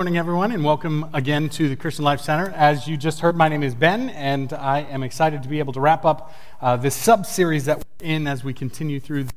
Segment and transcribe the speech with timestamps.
[0.00, 2.54] morning, everyone, and welcome again to the Christian Life Center.
[2.56, 5.74] As you just heard, my name is Ben, and I am excited to be able
[5.74, 9.32] to wrap up uh, this sub series that we're in as we continue through the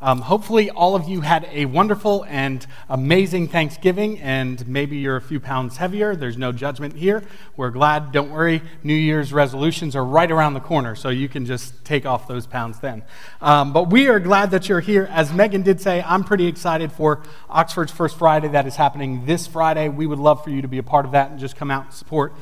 [0.00, 5.20] um, hopefully, all of you had a wonderful and amazing Thanksgiving, and maybe you're a
[5.22, 6.14] few pounds heavier.
[6.14, 7.22] There's no judgment here.
[7.56, 8.12] We're glad.
[8.12, 8.62] Don't worry.
[8.82, 12.46] New Year's resolutions are right around the corner, so you can just take off those
[12.46, 13.02] pounds then.
[13.40, 15.08] Um, but we are glad that you're here.
[15.10, 19.46] As Megan did say, I'm pretty excited for Oxford's First Friday that is happening this
[19.46, 19.88] Friday.
[19.88, 21.84] We would love for you to be a part of that and just come out
[21.84, 22.34] and support.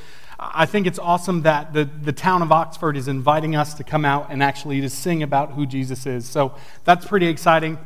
[0.54, 4.04] I think it's awesome that the, the town of Oxford is inviting us to come
[4.04, 6.28] out and actually to sing about who Jesus is.
[6.28, 7.78] So that's pretty exciting.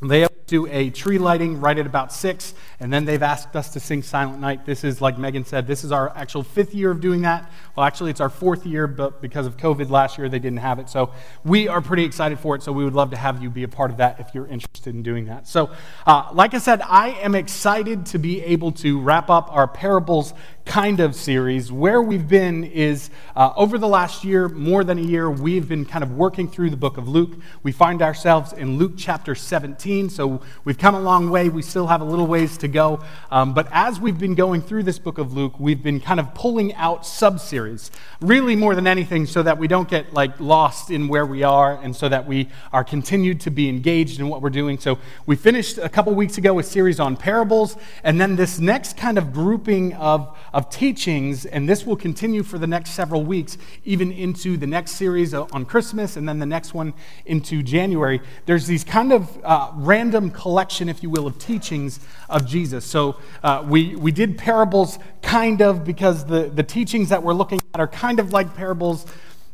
[0.00, 3.80] They do a tree lighting right at about 6, and then they've asked us to
[3.80, 4.66] sing Silent Night.
[4.66, 7.50] This is, like Megan said, this is our actual fifth year of doing that.
[7.76, 10.80] Well, actually, it's our fourth year, but because of COVID last year, they didn't have
[10.80, 10.88] it.
[10.88, 11.12] So
[11.44, 13.68] we are pretty excited for it, so we would love to have you be a
[13.68, 15.46] part of that if you're interested in doing that.
[15.46, 15.70] So,
[16.04, 20.34] uh, like I said, I am excited to be able to wrap up our parables
[20.64, 21.72] kind of series.
[21.72, 25.84] Where we've been is uh, over the last year, more than a year, we've been
[25.84, 27.32] kind of working through the book of Luke.
[27.62, 31.48] We find ourselves in Luke chapter 17, so we've come a long way.
[31.48, 33.02] We still have a little ways to go.
[33.30, 36.34] Um, but as we've been going through this book of Luke, we've been kind of
[36.34, 40.90] pulling out sub series, really more than anything, so that we don't get like lost
[40.90, 44.42] in where we are and so that we are continued to be engaged in what
[44.42, 44.78] we're doing.
[44.78, 48.96] So we finished a couple weeks ago a series on parables, and then this next
[48.96, 53.58] kind of grouping of, of teachings, and this will continue for the next several weeks,
[53.84, 56.94] even into the next series on Christmas, and then the next one
[57.26, 58.20] into January.
[58.46, 62.84] There's these kind of uh, random collection, if you will, of teachings of Jesus.
[62.84, 67.60] So uh, we, we did parables kind of because the, the teachings that we're looking
[67.74, 69.06] at are kind of like parables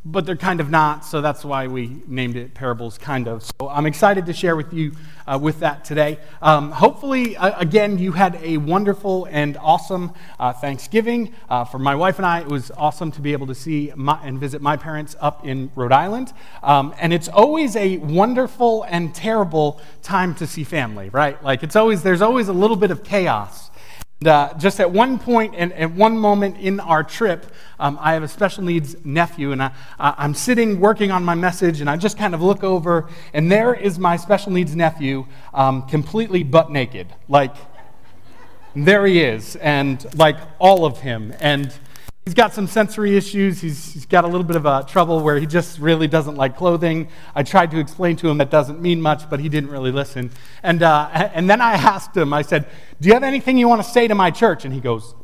[0.07, 3.43] but they're kind of not, so that's why we named it Parables Kind of.
[3.43, 4.93] So I'm excited to share with you
[5.27, 6.19] uh, with that today.
[6.41, 11.35] Um, hopefully, uh, again, you had a wonderful and awesome uh, Thanksgiving.
[11.51, 14.21] Uh, for my wife and I, it was awesome to be able to see my,
[14.23, 16.33] and visit my parents up in Rhode Island.
[16.63, 21.43] Um, and it's always a wonderful and terrible time to see family, right?
[21.43, 23.71] Like it's always, there's always a little bit of chaos.
[24.25, 27.45] Uh, just at one point and at one moment in our trip,
[27.79, 31.83] um, I have a special needs nephew, and I, I'm sitting working on my message,
[31.83, 35.83] and I just kind of look over, and there is my special needs nephew, um,
[35.83, 37.09] completely butt naked.
[37.29, 37.55] Like,
[38.75, 41.35] there he is, and like all of him.
[41.39, 41.71] And
[42.27, 43.61] He's got some sensory issues.
[43.61, 46.57] He's, he's got a little bit of uh, trouble where he just really doesn't like
[46.57, 47.07] clothing.
[47.37, 50.33] I tried to explain to him that doesn't mean much, but he didn't really listen.
[50.65, 52.67] And, uh, and then I asked him, I said,
[53.01, 54.65] Do you have anything you want to say to my church?
[54.65, 55.15] And he goes,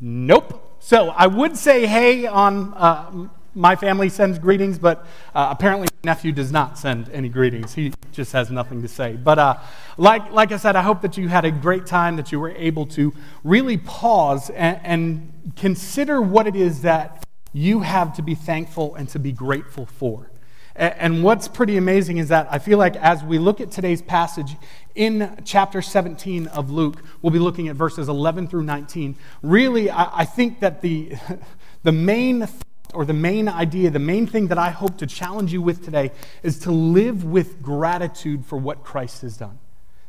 [0.00, 0.78] Nope.
[0.78, 3.28] So I would say hey on uh,
[3.60, 7.74] my family sends greetings, but uh, apparently my nephew does not send any greetings.
[7.74, 9.16] He just has nothing to say.
[9.16, 9.58] But uh,
[9.98, 12.50] like, like I said, I hope that you had a great time, that you were
[12.50, 13.12] able to
[13.44, 17.22] really pause and, and consider what it is that
[17.52, 20.30] you have to be thankful and to be grateful for.
[20.74, 24.56] And what's pretty amazing is that I feel like as we look at today's passage
[24.94, 29.16] in chapter 17 of Luke, we'll be looking at verses 11 through 19.
[29.42, 31.16] Really, I, think that the,
[31.82, 32.48] the main
[32.94, 36.12] or the main idea, the main thing that I hope to challenge you with today
[36.42, 39.58] is to live with gratitude for what Christ has done.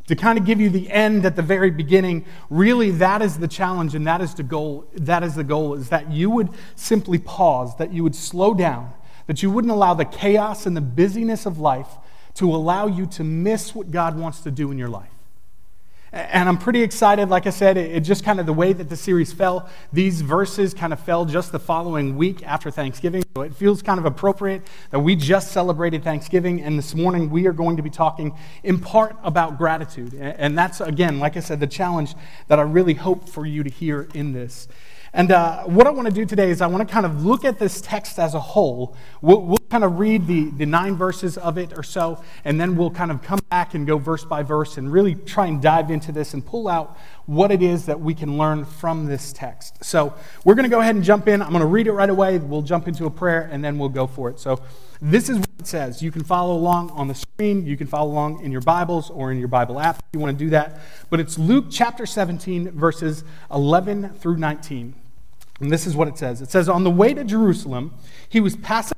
[0.07, 3.47] To kind of give you the end at the very beginning, really that is the
[3.47, 4.85] challenge and that is the goal.
[4.93, 8.91] That is the goal is that you would simply pause, that you would slow down,
[9.27, 11.87] that you wouldn't allow the chaos and the busyness of life
[12.35, 15.10] to allow you to miss what God wants to do in your life.
[16.13, 17.29] And I'm pretty excited.
[17.29, 19.69] Like I said, it, just kind of the way that the series fell.
[19.93, 23.23] These verses kind of fell just the following week after Thanksgiving.
[23.33, 26.61] So it feels kind of appropriate that we just celebrated Thanksgiving.
[26.61, 30.13] And this morning we are going to be talking in part about gratitude.
[30.15, 32.13] And that's, again, like I said, the challenge
[32.49, 34.67] that I really hope for you to hear in this.
[35.13, 37.43] And uh, what I want to do today is I want to kind of look
[37.43, 38.95] at this text as a whole.
[39.21, 42.75] We'll, we'll, kind of read the, the nine verses of it or so, and then
[42.75, 45.89] we'll kind of come back and go verse by verse and really try and dive
[45.89, 49.81] into this and pull out what it is that we can learn from this text.
[49.81, 50.13] So
[50.43, 51.41] we're going to go ahead and jump in.
[51.41, 52.37] I'm going to read it right away.
[52.37, 54.41] We'll jump into a prayer, and then we'll go for it.
[54.41, 54.61] So
[55.01, 56.01] this is what it says.
[56.01, 57.65] You can follow along on the screen.
[57.65, 60.37] You can follow along in your Bibles or in your Bible app if you want
[60.37, 60.81] to do that.
[61.09, 64.95] But it's Luke chapter 17, verses 11 through 19.
[65.61, 67.93] And this is what it says it says, On the way to Jerusalem,
[68.27, 68.97] he was passing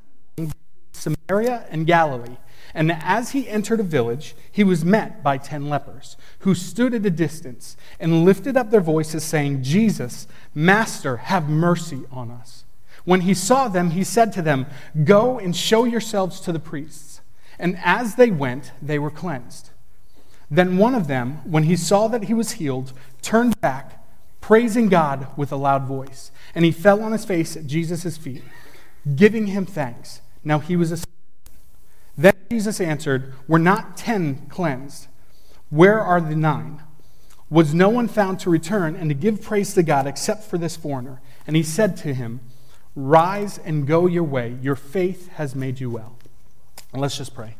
[0.92, 2.38] Samaria and Galilee.
[2.76, 7.06] And as he entered a village, he was met by ten lepers, who stood at
[7.06, 12.64] a distance and lifted up their voices, saying, Jesus, Master, have mercy on us.
[13.04, 14.66] When he saw them, he said to them,
[15.04, 17.20] Go and show yourselves to the priests.
[17.58, 19.70] And as they went, they were cleansed.
[20.50, 24.04] Then one of them, when he saw that he was healed, turned back
[24.44, 26.30] praising God with a loud voice.
[26.54, 28.42] And he fell on his face at Jesus' feet,
[29.16, 30.20] giving him thanks.
[30.44, 31.08] Now he was asleep.
[32.16, 35.08] Then Jesus answered, Were not ten cleansed?
[35.70, 36.82] Where are the nine?
[37.50, 40.76] Was no one found to return and to give praise to God except for this
[40.76, 41.20] foreigner?
[41.46, 42.40] And he said to him,
[42.96, 44.56] Rise and go your way.
[44.62, 46.16] Your faith has made you well.
[46.92, 47.56] And let's just pray.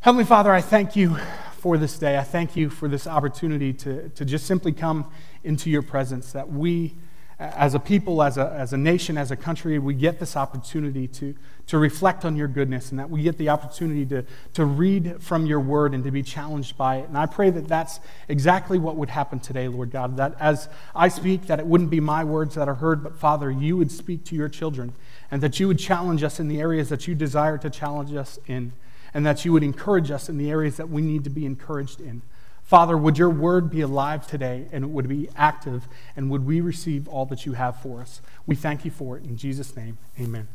[0.00, 1.16] Heavenly Father, I thank you
[1.58, 2.18] for this day.
[2.18, 5.06] I thank you for this opportunity to, to just simply come
[5.44, 6.94] into your presence, that we,
[7.42, 11.08] as a people, as a, as a nation, as a country, we get this opportunity
[11.08, 11.34] to,
[11.66, 14.24] to reflect on your goodness and that we get the opportunity to,
[14.54, 17.08] to read from your word and to be challenged by it.
[17.08, 17.98] And I pray that that's
[18.28, 22.00] exactly what would happen today, Lord God, that as I speak, that it wouldn't be
[22.00, 24.94] my words that are heard, but Father, you would speak to your children
[25.30, 28.38] and that you would challenge us in the areas that you desire to challenge us
[28.46, 28.72] in
[29.14, 32.00] and that you would encourage us in the areas that we need to be encouraged
[32.00, 32.22] in.
[32.72, 35.86] Father, would your word be alive today and it would be active,
[36.16, 38.22] and would we receive all that you have for us?
[38.46, 39.24] We thank you for it.
[39.24, 40.48] In Jesus' name, amen.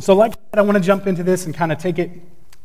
[0.00, 2.10] So, like I want to jump into this and kind of take it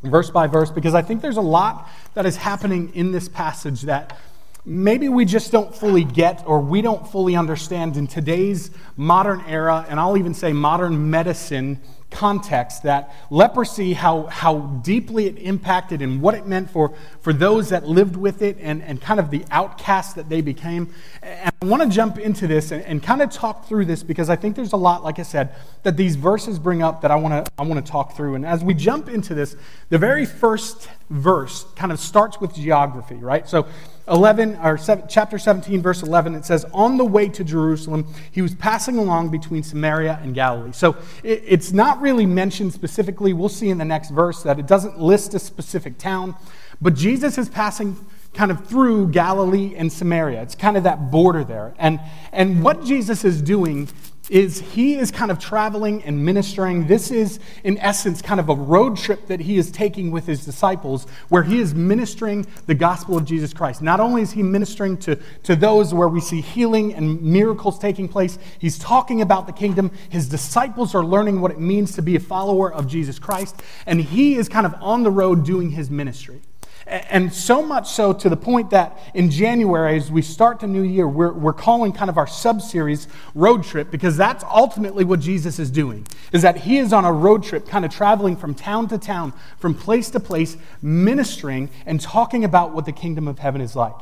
[0.04, 3.82] verse by verse because I think there's a lot that is happening in this passage
[3.82, 4.18] that
[4.64, 9.84] maybe we just don't fully get or we don't fully understand in today's modern era,
[9.90, 11.78] and I'll even say modern medicine
[12.16, 17.68] context that leprosy, how, how deeply it impacted and what it meant for, for those
[17.68, 20.92] that lived with it and, and kind of the outcasts that they became.
[21.22, 24.30] And I want to jump into this and, and kind of talk through this because
[24.30, 27.16] I think there's a lot, like I said, that these verses bring up that I
[27.16, 28.34] want to I want to talk through.
[28.34, 29.54] And as we jump into this,
[29.90, 33.46] the very first verse kind of starts with geography, right?
[33.46, 33.66] So
[34.08, 38.40] 11 or 7, chapter 17 verse 11 it says on the way to jerusalem he
[38.40, 40.72] was passing along between samaria and galilee.
[40.72, 43.32] So it, it's not really mentioned specifically.
[43.32, 46.34] We'll see in the next verse that it doesn't list a specific town
[46.80, 47.96] but jesus is passing
[48.36, 50.42] kind of through galilee and samaria.
[50.42, 51.74] It's kind of that border there.
[51.78, 51.98] And
[52.32, 53.88] and what jesus is doing
[54.28, 56.86] is he is kind of traveling and ministering.
[56.86, 60.44] This is, in essence, kind of a road trip that he is taking with his
[60.44, 63.82] disciples, where he is ministering the gospel of Jesus Christ.
[63.82, 68.08] Not only is he ministering to, to those where we see healing and miracles taking
[68.08, 69.90] place, he's talking about the kingdom.
[70.08, 74.00] His disciples are learning what it means to be a follower of Jesus Christ, and
[74.00, 76.40] he is kind of on the road doing his ministry.
[76.86, 80.82] And so much so to the point that in January, as we start the new
[80.82, 85.18] year, we're, we're calling kind of our sub series Road Trip because that's ultimately what
[85.18, 86.06] Jesus is doing.
[86.32, 89.32] Is that he is on a road trip, kind of traveling from town to town,
[89.58, 93.94] from place to place, ministering and talking about what the kingdom of heaven is like.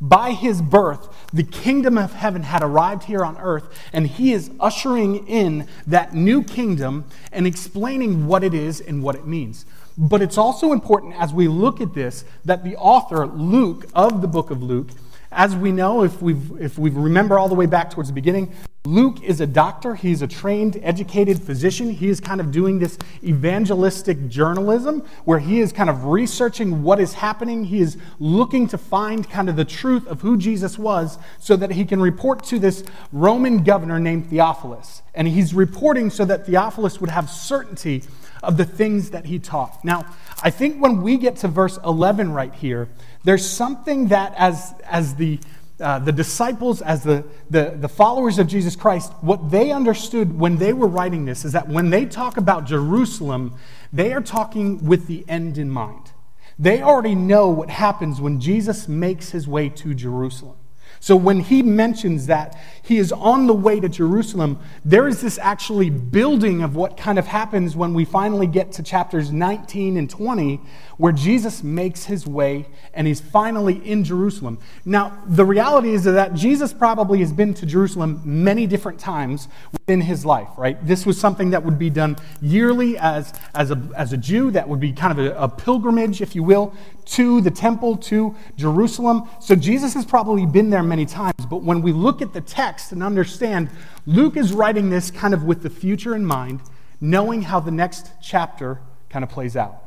[0.00, 4.50] By his birth, the kingdom of heaven had arrived here on earth, and he is
[4.58, 9.64] ushering in that new kingdom and explaining what it is and what it means.
[9.96, 14.28] But it's also important as we look at this that the author, Luke, of the
[14.28, 14.88] book of Luke,
[15.30, 18.52] as we know, if we if we remember all the way back towards the beginning,
[18.86, 19.94] Luke is a doctor.
[19.94, 21.88] He's a trained, educated physician.
[21.88, 27.00] He is kind of doing this evangelistic journalism where he is kind of researching what
[27.00, 27.64] is happening.
[27.64, 31.70] He is looking to find kind of the truth of who Jesus was so that
[31.70, 35.00] he can report to this Roman governor named Theophilus.
[35.14, 38.02] And he's reporting so that Theophilus would have certainty
[38.44, 39.84] of the things that he taught.
[39.84, 40.06] Now,
[40.42, 42.88] I think when we get to verse 11 right here,
[43.24, 45.38] there's something that as, as the,
[45.80, 50.58] uh, the disciples, as the, the, the followers of Jesus Christ, what they understood when
[50.58, 53.54] they were writing this is that when they talk about Jerusalem,
[53.92, 56.12] they are talking with the end in mind.
[56.58, 60.56] They already know what happens when Jesus makes his way to Jerusalem.
[61.04, 65.36] So when he mentions that he is on the way to Jerusalem, there is this
[65.36, 70.08] actually building of what kind of happens when we finally get to chapters 19 and
[70.08, 70.62] 20,
[70.96, 74.58] where Jesus makes his way and he's finally in Jerusalem.
[74.84, 80.00] Now, the reality is that Jesus probably has been to Jerusalem many different times within
[80.00, 80.84] his life, right?
[80.86, 84.68] This was something that would be done yearly as, as, a, as a Jew, that
[84.68, 86.74] would be kind of a, a pilgrimage, if you will,
[87.06, 89.28] to the temple, to Jerusalem.
[89.40, 91.44] So Jesus has probably been there many times.
[91.50, 93.68] But when we look at the text and understand,
[94.06, 96.60] Luke is writing this kind of with the future in mind,
[97.00, 99.83] knowing how the next chapter kind of plays out.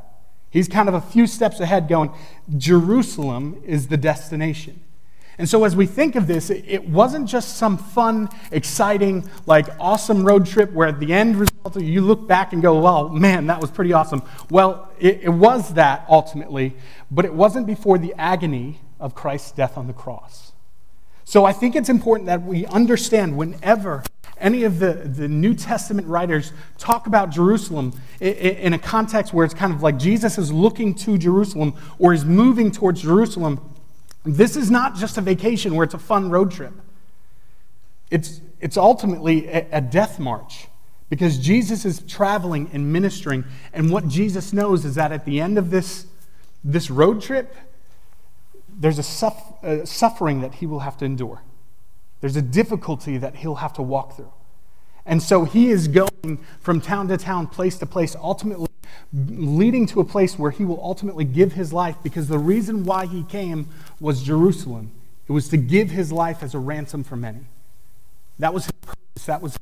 [0.50, 2.12] He's kind of a few steps ahead, going,
[2.56, 4.80] Jerusalem is the destination.
[5.38, 10.24] And so, as we think of this, it wasn't just some fun, exciting, like awesome
[10.24, 13.60] road trip where at the end result you look back and go, well, man, that
[13.60, 14.22] was pretty awesome.
[14.50, 16.74] Well, it, it was that ultimately,
[17.08, 20.52] but it wasn't before the agony of Christ's death on the cross.
[21.22, 24.02] So, I think it's important that we understand whenever
[24.40, 29.54] any of the, the New Testament writers talk about Jerusalem in a context where it's
[29.54, 33.60] kind of like Jesus is looking to Jerusalem or is moving towards Jerusalem
[34.24, 36.74] This is not just a vacation where it's a fun road trip.
[38.10, 40.68] It's, it's ultimately a, a death march
[41.08, 43.44] because Jesus is traveling and ministering.
[43.72, 46.06] And what Jesus knows is that at the end of this,
[46.62, 47.54] this road trip,
[48.68, 51.42] there's a, a suffering that he will have to endure.
[52.20, 54.32] There's a difficulty that he'll have to walk through.
[55.06, 58.68] And so he is going from town to town, place to place, ultimately
[59.12, 63.06] leading to a place where he will ultimately give his life because the reason why
[63.06, 63.68] he came
[64.00, 64.90] was Jerusalem.
[65.26, 67.40] It was to give his life as a ransom for many.
[68.38, 69.24] That was his purpose.
[69.26, 69.56] That was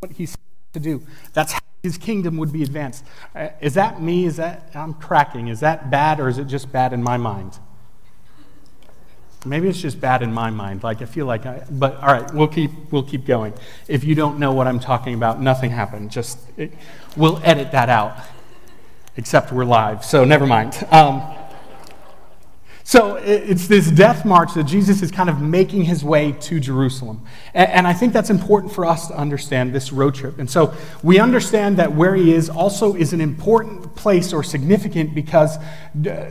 [0.00, 0.38] what he said
[0.74, 1.02] to do.
[1.32, 3.04] That's how his kingdom would be advanced.
[3.34, 4.24] Uh, is that me?
[4.24, 5.48] Is that, I'm cracking.
[5.48, 7.58] Is that bad or is it just bad in my mind?
[9.46, 10.82] Maybe it's just bad in my mind.
[10.82, 13.54] Like I feel like I, but all right, we'll keep we'll keep going.
[13.88, 16.10] If you don't know what I'm talking about, nothing happened.
[16.10, 16.72] Just it,
[17.16, 18.16] we'll edit that out.
[19.18, 20.86] Except we're live, so never mind.
[20.90, 21.22] Um,
[22.88, 27.20] so it's this death march that Jesus is kind of making his way to Jerusalem.
[27.52, 30.38] And I think that's important for us to understand this road trip.
[30.38, 35.16] And so we understand that where he is also is an important place or significant
[35.16, 35.58] because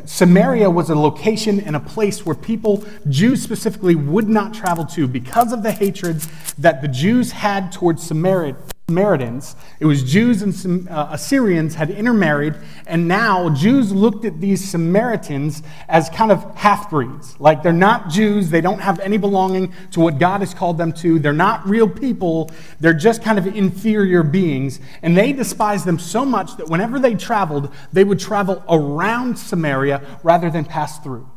[0.06, 5.10] Samaria was a location and a place where people, Jews specifically, would not travel to
[5.10, 6.22] because of the hatred
[6.58, 8.56] that the Jews had towards Samaria
[8.88, 9.56] Samaritans.
[9.80, 12.54] It was Jews and uh, Assyrians had intermarried,
[12.86, 17.36] and now Jews looked at these Samaritans as kind of half breeds.
[17.40, 20.94] Like they're not Jews, they don't have any belonging to what God has called them
[20.94, 24.80] to, they're not real people, they're just kind of inferior beings.
[25.02, 30.20] And they despised them so much that whenever they traveled, they would travel around Samaria
[30.22, 31.28] rather than pass through.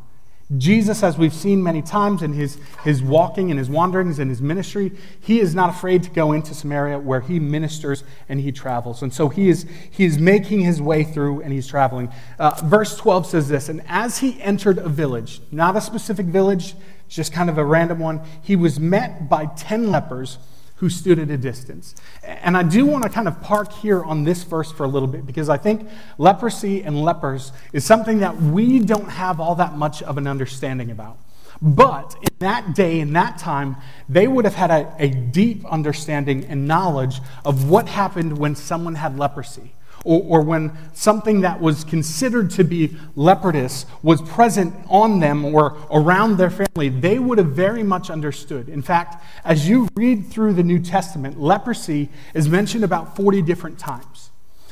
[0.56, 4.40] Jesus, as we've seen many times in his, his walking and his wanderings and his
[4.40, 9.02] ministry, he is not afraid to go into Samaria where he ministers and he travels.
[9.02, 12.10] And so he is, he is making his way through and he's traveling.
[12.38, 16.74] Uh, verse 12 says this And as he entered a village, not a specific village,
[17.08, 20.38] just kind of a random one, he was met by 10 lepers
[20.78, 21.94] who stood at a distance.
[22.22, 25.08] And I do want to kind of park here on this verse for a little
[25.08, 29.76] bit because I think leprosy and lepers is something that we don't have all that
[29.76, 31.18] much of an understanding about.
[31.60, 33.76] But in that day, in that time,
[34.08, 38.94] they would have had a, a deep understanding and knowledge of what happened when someone
[38.94, 39.72] had leprosy
[40.04, 45.76] or, or when something that was considered to be leprous was present on them or
[45.90, 48.68] around their family, they would have very much understood.
[48.68, 53.78] In fact, as you read through the New Testament, leprosy is mentioned about 40 different
[53.78, 54.17] times.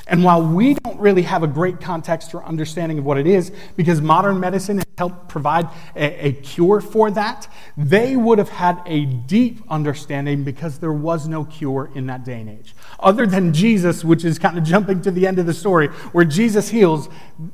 [0.07, 3.51] And while we don't really have a great context or understanding of what it is,
[3.75, 8.81] because modern medicine has helped provide a, a, cure for that, they would have had
[8.85, 12.73] a deep understanding because there was no cure in that day and age.
[12.99, 16.25] Other than Jesus, which is kind of jumping to the end of the story, where
[16.25, 17.09] Jesus heals,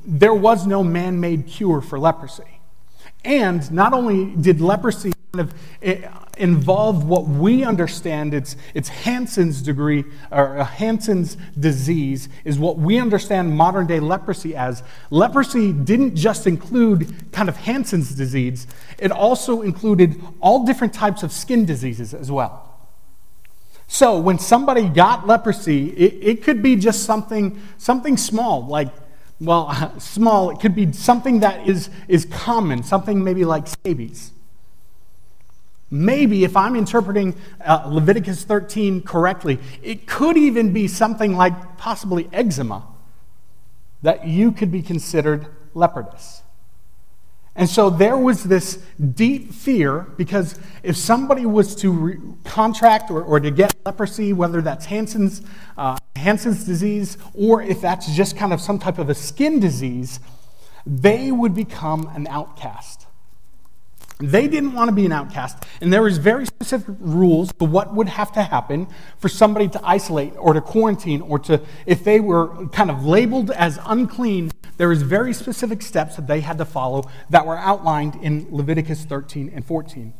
[0.06, 2.60] there was no man made cure for leprosy.
[3.24, 10.04] And not only did leprosy of eh, involve what we understand it's, it's Hansen's degree
[10.30, 14.82] or uh, Hansen's disease is what we understand modern day leprosy as.
[15.10, 18.66] Leprosy didn't just include kind of Hansen's disease,
[18.98, 22.70] it also included all different types of skin diseases as well.
[23.86, 28.88] So when somebody got leprosy, it, it could be just something, something small, like,
[29.40, 30.50] well, small.
[30.50, 34.32] It could be something that is, is common, something maybe like scabies.
[35.94, 42.28] Maybe, if I'm interpreting uh, Leviticus 13 correctly, it could even be something like possibly
[42.32, 42.84] eczema
[44.02, 46.42] that you could be considered leprous.
[47.54, 53.22] And so there was this deep fear because if somebody was to re- contract or,
[53.22, 55.42] or to get leprosy, whether that's Hansen's,
[55.78, 60.18] uh, Hansen's disease or if that's just kind of some type of a skin disease,
[60.84, 63.03] they would become an outcast.
[64.18, 67.92] They didn't want to be an outcast, and there was very specific rules to what
[67.94, 68.86] would have to happen
[69.18, 73.50] for somebody to isolate or to quarantine or to, if they were kind of labeled
[73.50, 78.14] as unclean, there was very specific steps that they had to follow that were outlined
[78.22, 80.14] in Leviticus 13 and 14.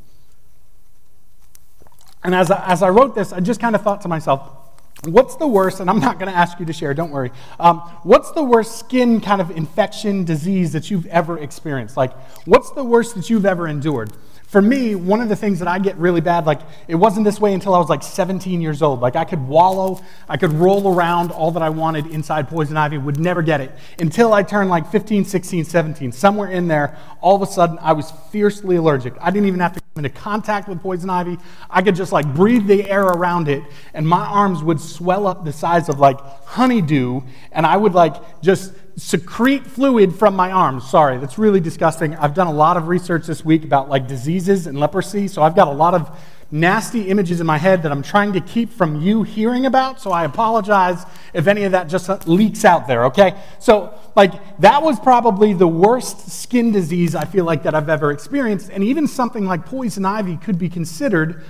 [2.24, 4.63] And as I, as I wrote this, I just kind of thought to myself,
[5.02, 7.30] What's the worst, and I'm not going to ask you to share, don't worry.
[7.60, 11.96] Um, what's the worst skin kind of infection disease that you've ever experienced?
[11.96, 14.12] Like, what's the worst that you've ever endured?
[14.54, 17.40] For me, one of the things that I get really bad, like, it wasn't this
[17.40, 19.00] way until I was like 17 years old.
[19.00, 22.96] Like, I could wallow, I could roll around all that I wanted inside poison ivy,
[22.96, 23.72] would never get it.
[23.98, 26.12] Until I turned like 15, 16, 17.
[26.12, 29.14] Somewhere in there, all of a sudden, I was fiercely allergic.
[29.20, 31.36] I didn't even have to come into contact with poison ivy.
[31.68, 35.44] I could just like breathe the air around it, and my arms would swell up
[35.44, 40.88] the size of like honeydew, and I would like just secrete fluid from my arms.
[40.88, 42.14] Sorry, that's really disgusting.
[42.16, 45.56] I've done a lot of research this week about like diseases and leprosy, so I've
[45.56, 46.18] got a lot of
[46.50, 50.00] nasty images in my head that I'm trying to keep from you hearing about.
[50.00, 53.34] So I apologize if any of that just leaks out there, okay?
[53.58, 58.12] So, like, that was probably the worst skin disease I feel like that I've ever
[58.12, 58.70] experienced.
[58.70, 61.44] And even something like poison ivy could be considered,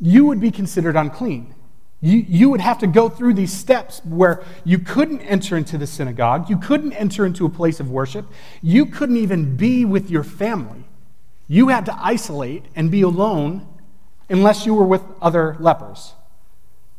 [0.00, 1.54] you would be considered unclean.
[2.04, 5.86] You, you would have to go through these steps where you couldn't enter into the
[5.86, 8.26] synagogue, you couldn't enter into a place of worship,
[8.60, 10.84] you couldn't even be with your family.
[11.46, 13.68] You had to isolate and be alone
[14.28, 16.14] unless you were with other lepers.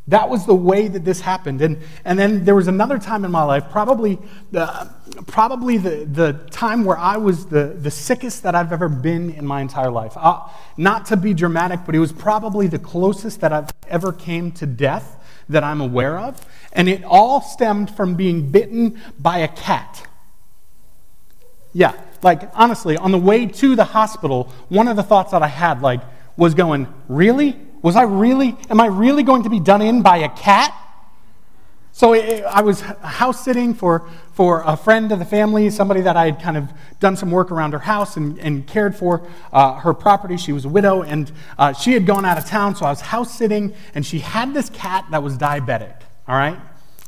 [0.08, 1.62] That was the way that this happened.
[1.62, 4.20] And, and then there was another time in my life, probably,
[4.52, 4.94] the,
[5.28, 9.46] probably the, the time where I was the, the sickest that I've ever been in
[9.46, 10.14] my entire life.
[10.18, 10.42] Uh,
[10.76, 14.66] not to be dramatic, but it was probably the closest that I've ever came to
[14.66, 15.18] death
[15.48, 16.46] that I'm aware of.
[16.74, 20.06] And it all stemmed from being bitten by a cat.
[21.72, 25.48] Yeah, like honestly, on the way to the hospital, one of the thoughts that I
[25.48, 26.02] had, like,
[26.36, 27.58] was going, Really?
[27.84, 28.58] Was I really?
[28.72, 30.74] Am I really going to be done in by a cat?
[31.96, 36.18] So it, I was house sitting for, for a friend of the family, somebody that
[36.18, 39.76] I had kind of done some work around her house and, and cared for uh,
[39.76, 40.36] her property.
[40.36, 43.02] She was a widow and uh, she had gone out of town, so I was
[43.02, 46.60] house sitting and she had this cat that was diabetic, all right?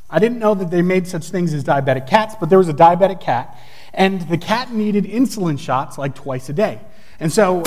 [0.08, 2.74] I didn't know that they made such things as diabetic cats, but there was a
[2.74, 3.58] diabetic cat,
[3.91, 6.79] and the cat needed insulin shots like twice a day.
[7.19, 7.63] And so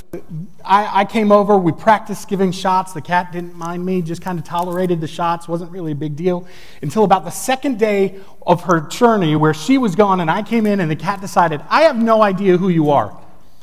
[0.65, 2.93] I, I, came over, we practiced giving shots.
[2.93, 6.17] The cat didn't mind me, just kind of tolerated the shots, wasn't really a big
[6.17, 6.47] deal.
[6.83, 10.67] Until about the second day of her journey, where she was gone, and I came
[10.67, 13.19] in, and the cat decided, I have no idea who you are.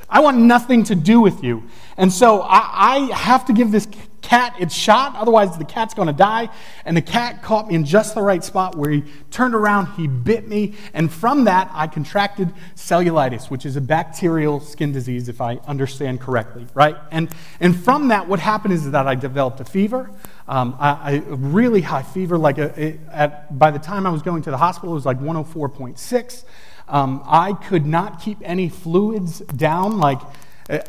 [0.10, 1.64] I want nothing to do with you.
[1.98, 3.88] And so I, I have to give this
[4.26, 6.50] cat its shot, otherwise, the cat's going to die.
[6.84, 10.08] And the cat caught me in just the right spot where he turned around, he
[10.08, 15.42] bit me, and from that, I contracted cellulitis, which is a bacterial skin disease, if
[15.42, 16.96] I understand correctly, right?
[17.12, 20.12] And, and from that, what happened is that I developed a fever.
[20.48, 24.42] Um, I, a really high fever, like a, at, by the time I was going
[24.44, 26.44] to the hospital, it was like 104.6.
[26.88, 29.98] Um, I could not keep any fluids down.
[29.98, 30.20] Like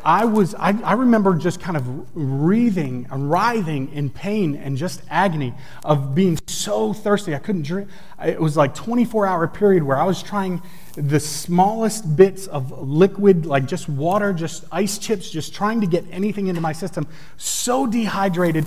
[0.03, 5.03] I was, I, I remember just kind of wreathing and writhing in pain and just
[5.07, 7.35] agony of being so thirsty.
[7.35, 7.87] I couldn't drink.
[8.25, 10.63] It was like 24 hour period where I was trying
[10.95, 16.05] the smallest bits of liquid, like just water, just ice chips, just trying to get
[16.09, 17.05] anything into my system.
[17.37, 18.65] So dehydrated,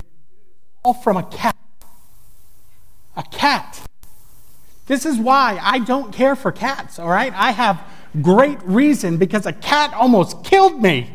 [0.85, 1.57] all from a cat.
[3.17, 3.90] A cat.
[4.91, 7.33] This is why I don't care for cats, all right?
[7.33, 7.81] I have
[8.21, 11.09] great reason because a cat almost killed me.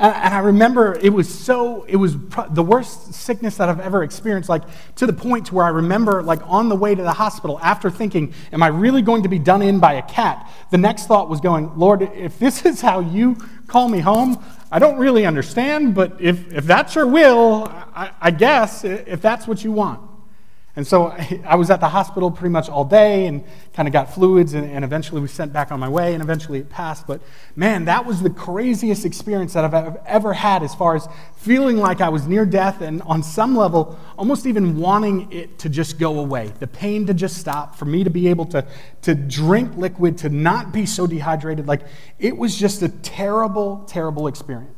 [0.00, 2.16] And, I remember it was so, it was
[2.50, 4.64] the worst sickness that I've ever experienced, like
[4.96, 8.34] to the point where I remember, like on the way to the hospital, after thinking,
[8.50, 10.50] am I really going to be done in by a cat?
[10.72, 13.36] The next thought was going, Lord, if this is how you
[13.68, 18.30] call me home, I don't really understand, but if, if that's your will, I, I
[18.32, 20.15] guess, if that's what you want.
[20.76, 21.06] And so
[21.46, 24.70] I was at the hospital pretty much all day and kind of got fluids, and,
[24.70, 27.06] and, eventually we sent back on my way, and eventually it passed.
[27.06, 27.20] But
[27.56, 32.00] man, that was the craziest experience that I've ever had as far as feeling like
[32.00, 36.20] I was near death, and on some level, almost even wanting it to just go
[36.20, 38.66] away, the pain to just stop, for me to be able to,
[39.02, 41.66] to drink liquid, to not be so dehydrated.
[41.66, 41.82] Like
[42.18, 44.75] it was just a terrible, terrible experience.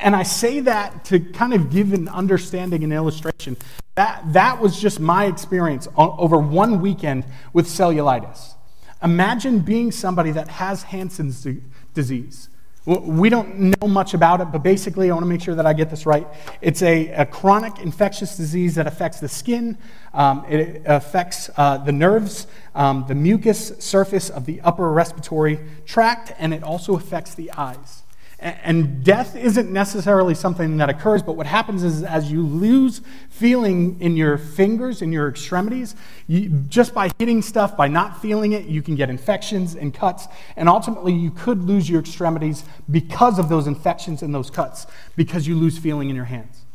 [0.00, 3.56] And I say that to kind of give an understanding and illustration.
[3.94, 8.54] That, that was just my experience over one weekend with cellulitis.
[9.02, 11.46] Imagine being somebody that has Hansen's
[11.94, 12.48] disease.
[12.84, 15.72] We don't know much about it, but basically, I want to make sure that I
[15.72, 16.24] get this right.
[16.60, 19.76] It's a, a chronic infectious disease that affects the skin,
[20.14, 26.32] um, it affects uh, the nerves, um, the mucous surface of the upper respiratory tract,
[26.38, 28.02] and it also affects the eyes.
[28.38, 33.98] And death isn't necessarily something that occurs, but what happens is as you lose feeling
[33.98, 35.94] in your fingers, in your extremities,
[36.26, 40.26] you, just by hitting stuff, by not feeling it, you can get infections and cuts.
[40.54, 45.46] And ultimately, you could lose your extremities because of those infections and those cuts, because
[45.46, 46.66] you lose feeling in your hands.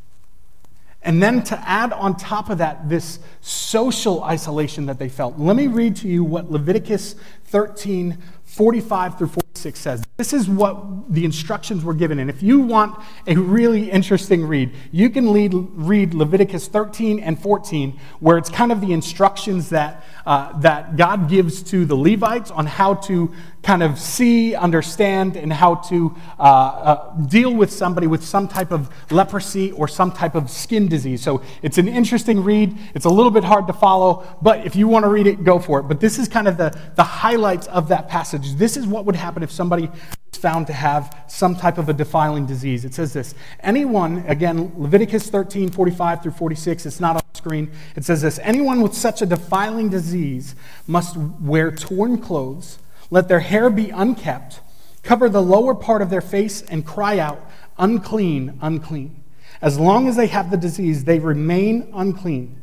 [1.03, 5.37] And then to add on top of that, this social isolation that they felt.
[5.37, 8.17] Let me read to you what Leviticus 13
[8.55, 10.03] 45 through 46 46 says.
[10.17, 12.19] This is what the instructions were given.
[12.19, 17.39] And if you want a really interesting read, you can lead, read Leviticus 13 and
[17.39, 22.49] 14, where it's kind of the instructions that, uh, that God gives to the Levites
[22.49, 23.31] on how to
[23.63, 28.71] kind of see, understand, and how to uh, uh, deal with somebody with some type
[28.71, 31.21] of leprosy or some type of skin disease.
[31.21, 32.75] So it's an interesting read.
[32.95, 35.59] It's a little bit hard to follow, but if you want to read it, go
[35.59, 35.83] for it.
[35.83, 38.55] But this is kind of the, the highlights of that passage.
[38.55, 41.93] This is what would happen if somebody was found to have some type of a
[41.93, 42.83] defiling disease.
[42.83, 47.71] It says this Anyone, again, Leviticus 13, 45 through 46, it's not on the screen.
[47.95, 50.55] It says this Anyone with such a defiling disease
[50.87, 52.79] must wear torn clothes
[53.11, 54.61] let their hair be unkept,
[55.03, 57.47] cover the lower part of their face, and cry out,
[57.77, 59.23] Unclean, unclean.
[59.61, 62.59] As long as they have the disease, they remain unclean.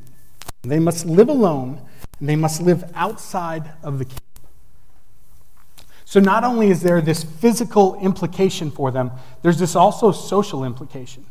[0.63, 1.81] They must live alone,
[2.19, 4.21] and they must live outside of the camp.
[6.05, 9.11] So, not only is there this physical implication for them,
[9.43, 11.27] there's this also social implication.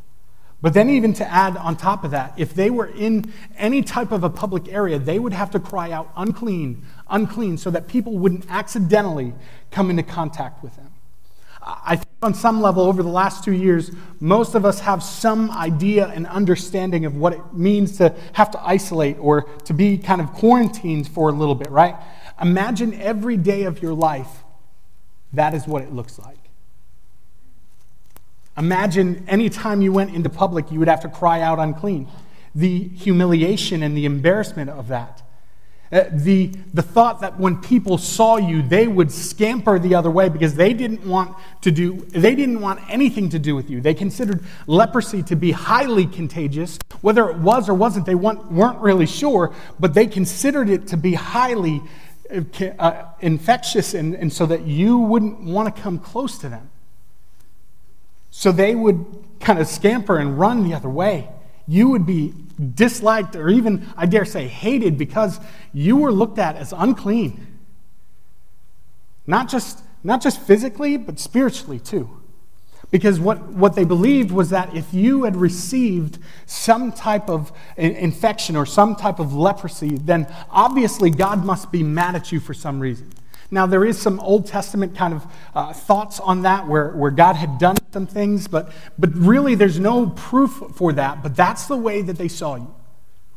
[0.59, 4.11] But then, even to add on top of that, if they were in any type
[4.11, 8.17] of a public area, they would have to cry out, unclean, unclean, so that people
[8.17, 9.33] wouldn't accidentally
[9.69, 10.91] come into contact with them.
[11.61, 15.51] I think on some level, over the last two years, most of us have some
[15.51, 20.21] idea and understanding of what it means to have to isolate or to be kind
[20.21, 21.95] of quarantined for a little bit, right?
[22.41, 24.43] Imagine every day of your life,
[25.33, 26.36] that is what it looks like.
[28.57, 32.07] Imagine any time you went into public, you would have to cry out unclean.
[32.55, 35.21] The humiliation and the embarrassment of that.
[35.89, 40.27] Uh, the, the thought that when people saw you, they would scamper the other way
[40.27, 43.79] because they didn't want to do, they didn't want anything to do with you.
[43.79, 46.77] They considered leprosy to be highly contagious.
[46.99, 50.97] Whether it was or wasn't, they weren't, weren't really sure, but they considered it to
[50.97, 51.81] be highly
[52.29, 52.41] uh,
[52.79, 56.69] uh infectious and, and so that you wouldn't want to come close to them.
[58.37, 59.03] So they would
[59.39, 61.27] kind of scamper and run the other way.
[61.67, 62.35] You would be
[62.75, 65.39] disliked or even, I dare say, hated because
[65.73, 67.57] you were looked at as unclean.
[69.25, 72.11] Not just, not just physically, but spiritually too.
[72.91, 78.55] Because what, what they believed was that if you had received some type of infection
[78.55, 82.79] or some type of leprosy, then obviously God must be mad at you for some
[82.79, 83.11] reason.
[83.49, 87.37] Now, there is some Old Testament kind of uh, thoughts on that where, where God
[87.37, 91.23] had done some things, but, but really there's no proof for that.
[91.23, 92.75] But that's the way that they saw you.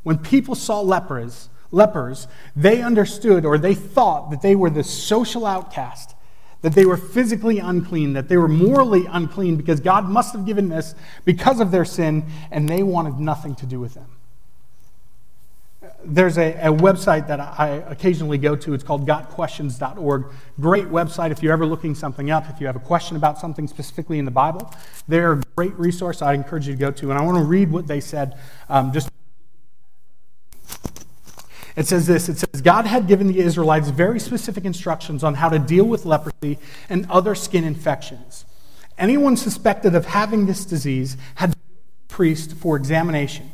[0.02, 5.46] When people saw lepers, lepers, they understood or they thought that they were the social
[5.46, 6.16] outcast,
[6.62, 10.68] that they were physically unclean, that they were morally unclean because God must have given
[10.68, 10.94] this
[11.24, 14.19] because of their sin, and they wanted nothing to do with them
[16.04, 18.74] there's a, a, website that I occasionally go to.
[18.74, 20.26] It's called gotquestions.org.
[20.58, 22.48] Great website if you're ever looking something up.
[22.48, 24.72] If you have a question about something specifically in the Bible,
[25.08, 27.10] they're a great resource I'd encourage you to go to.
[27.10, 28.38] And I want to read what they said.
[28.68, 29.10] Um, just
[31.76, 35.48] it says this it says, God had given the Israelites very specific instructions on how
[35.48, 36.58] to deal with leprosy
[36.88, 38.44] and other skin infections.
[38.98, 41.54] Anyone suspected of having this disease had
[42.08, 43.50] priest for examination.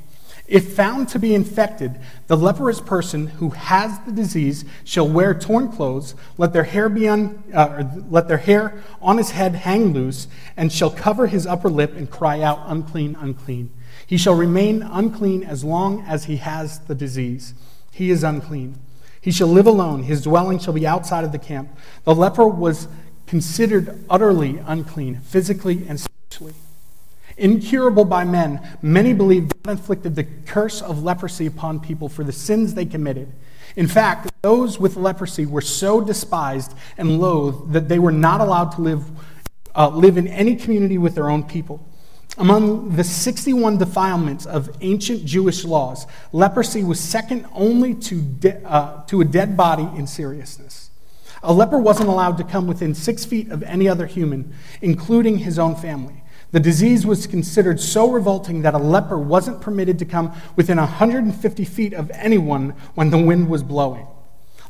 [0.49, 5.73] If found to be infected, the leprous person who has the disease shall wear torn
[5.73, 10.29] clothes, let their hair be on, uh, let their hair on his head hang loose,
[10.57, 13.71] and shall cover his upper lip and cry out, "Unclean, unclean."
[14.07, 17.55] He shall remain unclean as long as he has the disease.
[17.91, 18.77] He is unclean.
[19.21, 20.05] He shall live alone.
[20.05, 21.71] His dwelling shall be outside of the camp.
[22.05, 22.87] The leper was
[23.27, 26.55] considered utterly unclean, physically and spiritually.
[27.37, 32.33] Incurable by men, many believe God inflicted the curse of leprosy upon people for the
[32.33, 33.33] sins they committed.
[33.77, 38.73] In fact, those with leprosy were so despised and loathed that they were not allowed
[38.73, 39.05] to live,
[39.75, 41.87] uh, live in any community with their own people.
[42.39, 49.05] Among the 61 defilements of ancient Jewish laws, leprosy was second only to, de- uh,
[49.07, 50.91] to a dead body in seriousness.
[51.43, 55.59] A leper wasn't allowed to come within six feet of any other human, including his
[55.59, 56.23] own family.
[56.53, 61.65] The disease was considered so revolting that a leper wasn't permitted to come within 150
[61.65, 64.07] feet of anyone when the wind was blowing.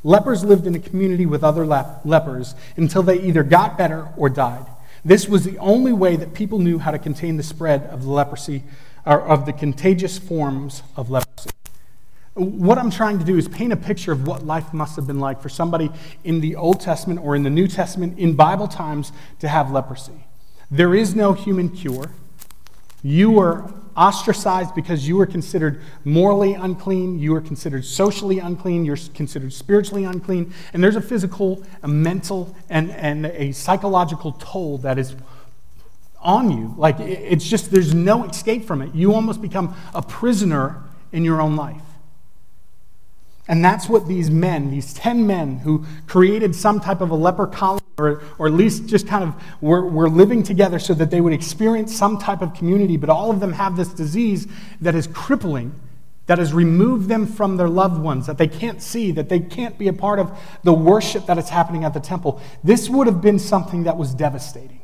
[0.03, 4.67] Lepers lived in a community with other lepers until they either got better or died.
[5.05, 8.11] This was the only way that people knew how to contain the spread of the
[8.11, 8.63] leprosy
[9.05, 11.51] or of the contagious forms of leprosy.
[12.35, 15.21] What I'm trying to do is paint a picture of what life must have been
[15.21, 15.91] like for somebody
[16.23, 20.26] in the Old Testament or in the New Testament in Bible times to have leprosy.
[20.71, 22.11] There is no human cure.
[23.03, 28.99] You were ostracized because you were considered morally unclean, you were considered socially unclean, you're
[29.15, 34.99] considered spiritually unclean, and there's a physical, a mental, and, and a psychological toll that
[34.99, 35.17] is
[36.21, 36.75] on you.
[36.77, 38.95] Like, it's just, there's no escape from it.
[38.95, 41.83] You almost become a prisoner in your own life.
[43.49, 47.47] And that's what these men, these 10 men who created some type of a leper
[47.47, 51.21] colony, or, or at least just kind of were, were living together so that they
[51.21, 54.47] would experience some type of community, but all of them have this disease
[54.83, 55.75] that is crippling,
[56.27, 59.79] that has removed them from their loved ones, that they can't see, that they can't
[59.79, 62.39] be a part of the worship that is happening at the temple.
[62.63, 64.81] This would have been something that was devastating.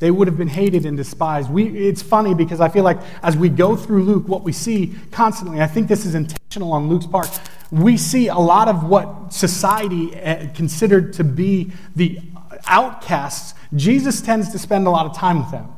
[0.00, 1.50] They would have been hated and despised.
[1.50, 4.94] We, it's funny because I feel like as we go through Luke, what we see
[5.12, 9.32] constantly, I think this is intentional on Luke's part, we see a lot of what
[9.32, 12.18] society eh, considered to be the
[12.66, 13.54] outcasts.
[13.76, 15.68] Jesus tends to spend a lot of time with them.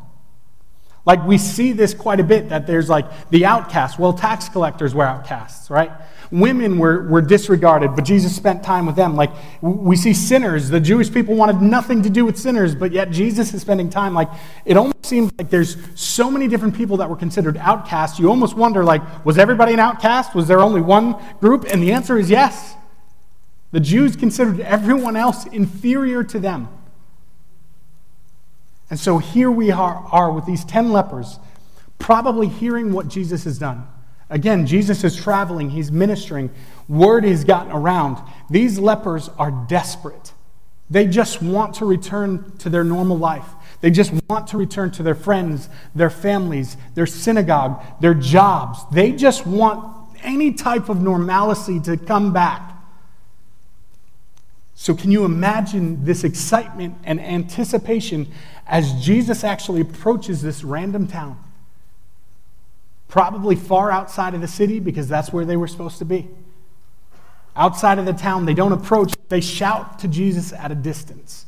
[1.04, 3.98] Like we see this quite a bit that there's like the outcasts.
[3.98, 5.90] Well, tax collectors were outcasts, right?
[6.32, 9.14] Women were, were disregarded, but Jesus spent time with them.
[9.14, 10.70] Like we see sinners.
[10.70, 14.14] The Jewish people wanted nothing to do with sinners, but yet Jesus is spending time.
[14.14, 14.30] Like
[14.64, 18.18] it almost seems like there's so many different people that were considered outcasts.
[18.18, 20.34] You almost wonder, like, was everybody an outcast?
[20.34, 21.66] Was there only one group?
[21.70, 22.76] And the answer is yes.
[23.72, 26.68] The Jews considered everyone else inferior to them.
[28.88, 31.38] And so here we are, are with these 10 lepers,
[31.98, 33.86] probably hearing what Jesus has done.
[34.32, 36.48] Again, Jesus is traveling, he's ministering,
[36.88, 38.16] word has gotten around.
[38.48, 40.32] These lepers are desperate.
[40.88, 43.44] They just want to return to their normal life.
[43.82, 48.78] They just want to return to their friends, their families, their synagogue, their jobs.
[48.90, 52.72] They just want any type of normalcy to come back.
[54.74, 58.32] So, can you imagine this excitement and anticipation
[58.66, 61.38] as Jesus actually approaches this random town?
[63.12, 66.26] Probably far outside of the city because that's where they were supposed to be.
[67.54, 71.44] Outside of the town, they don't approach, they shout to Jesus at a distance.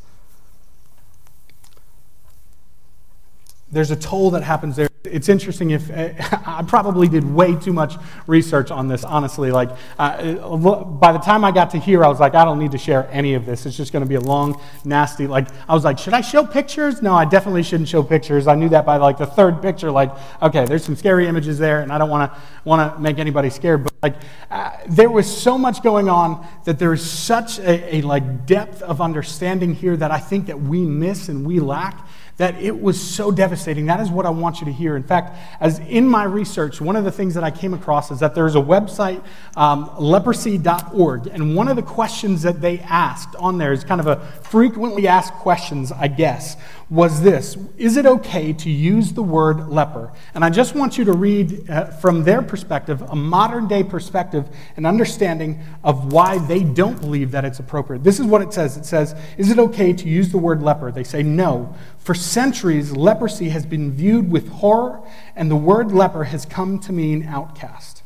[3.73, 5.91] There's a toll that happens there it's interesting if
[6.47, 7.95] I probably did way too much
[8.27, 9.51] research on this, honestly.
[9.51, 12.73] Like, uh, by the time I got to here, I was like, I don't need
[12.73, 13.67] to share any of this.
[13.67, 15.27] It's just going to be a long, nasty.
[15.27, 17.03] Like, I was like, should I show pictures?
[17.03, 18.47] No, I definitely shouldn't show pictures.
[18.47, 19.91] I knew that by like the third picture.
[19.91, 20.11] Like,
[20.43, 23.51] okay, there's some scary images there, and I don't want to want to make anybody
[23.51, 23.85] scared.
[23.85, 24.17] But like,
[24.51, 28.81] uh, there was so much going on that there is such a, a like depth
[28.83, 33.01] of understanding here that I think that we miss and we lack that it was
[33.01, 33.87] so devastating.
[33.87, 34.97] That is what I want you to hear.
[34.97, 38.21] In fact, as in my research, one of the things that I came across is
[38.21, 39.23] that there's a website,
[39.57, 44.09] um, leprosy.org, and one of the questions that they asked on there is kind of
[44.09, 46.57] a frequently asked questions, I guess,
[46.91, 50.13] was this Is it okay to use the word leper?
[50.35, 54.49] And I just want you to read uh, from their perspective, a modern day perspective,
[54.77, 58.05] an understanding of why they don't believe that it's appropriate.
[58.05, 60.93] This is what it says it says, Is it okay to use the word leper?
[60.93, 61.75] They say no.
[61.99, 65.01] For centuries, leprosy has been viewed with horror,
[65.35, 68.03] and the word leper has come to mean outcast.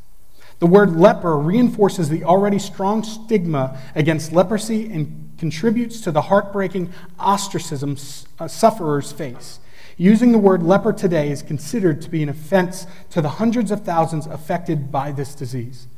[0.61, 6.93] The word leper reinforces the already strong stigma against leprosy and contributes to the heartbreaking
[7.19, 7.97] ostracism
[8.39, 9.61] uh, sufferers face.
[9.97, 13.85] Using the word leper today is considered to be an offense to the hundreds of
[13.85, 15.89] thousands affected by this disease.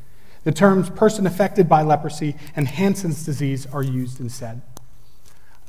[0.44, 4.62] The terms person affected by leprosy and Hansen's disease are used instead.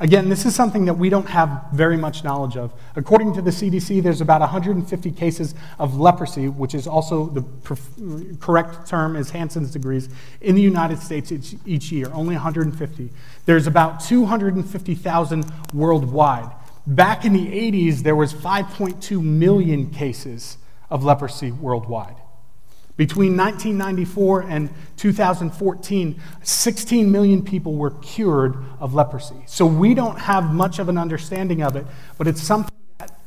[0.01, 2.73] Again, this is something that we don't have very much knowledge of.
[2.95, 7.45] According to the CDC, there's about 150 cases of leprosy, which is also the
[8.39, 10.09] correct term is Hansen's disease,
[10.41, 13.11] in the United States each, each year, only 150.
[13.45, 16.49] There's about 250,000 worldwide.
[16.87, 20.57] Back in the 80s, there was 5.2 million cases
[20.89, 22.15] of leprosy worldwide.
[22.97, 29.43] Between 1994 and 2014, 16 million people were cured of leprosy.
[29.45, 31.85] So we don't have much of an understanding of it,
[32.17, 33.17] but it's something that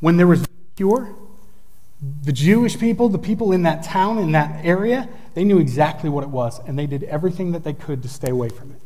[0.00, 1.14] when there was cure,
[2.22, 6.22] the Jewish people, the people in that town, in that area, they knew exactly what
[6.22, 8.80] it was, and they did everything that they could to stay away from it.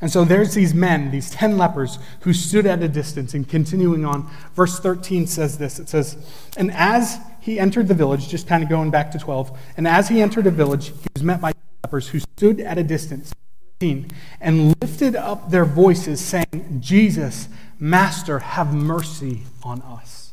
[0.00, 3.34] And so there's these men, these 10 lepers, who stood at a distance.
[3.34, 6.16] And continuing on, verse 13 says this it says,
[6.56, 7.18] And as
[7.48, 10.46] he entered the village, just kind of going back to 12, and as he entered
[10.46, 13.32] a village, he was met by lepers who stood at a distance
[13.80, 20.32] and lifted up their voices, saying, Jesus, Master, have mercy on us.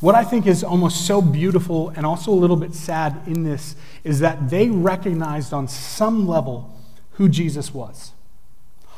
[0.00, 3.76] What I think is almost so beautiful and also a little bit sad in this
[4.02, 6.74] is that they recognized on some level
[7.12, 8.12] who Jesus was.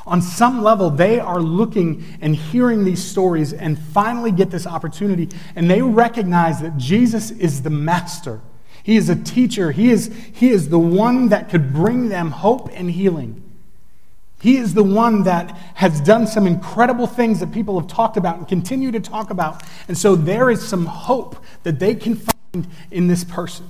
[0.07, 5.29] On some level, they are looking and hearing these stories and finally get this opportunity,
[5.55, 8.41] and they recognize that Jesus is the master.
[8.83, 9.71] He is a teacher.
[9.71, 13.41] He is, he is the one that could bring them hope and healing.
[14.39, 18.37] He is the one that has done some incredible things that people have talked about
[18.37, 19.63] and continue to talk about.
[19.87, 23.67] And so there is some hope that they can find in this person.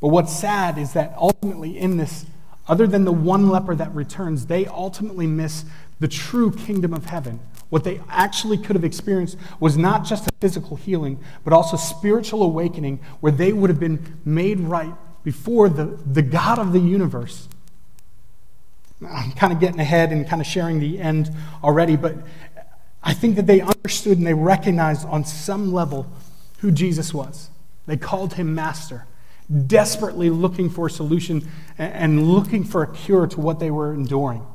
[0.00, 2.24] But what's sad is that ultimately, in this,
[2.68, 5.64] other than the one leper that returns, they ultimately miss
[6.00, 7.40] the true kingdom of heaven.
[7.70, 12.42] What they actually could have experienced was not just a physical healing, but also spiritual
[12.42, 14.92] awakening where they would have been made right
[15.24, 17.48] before the, the God of the universe.
[19.08, 21.30] I'm kind of getting ahead and kind of sharing the end
[21.64, 22.16] already, but
[23.02, 26.06] I think that they understood and they recognized on some level
[26.58, 27.50] who Jesus was.
[27.86, 29.06] They called him Master,
[29.66, 34.46] desperately looking for a solution and looking for a cure to what they were enduring.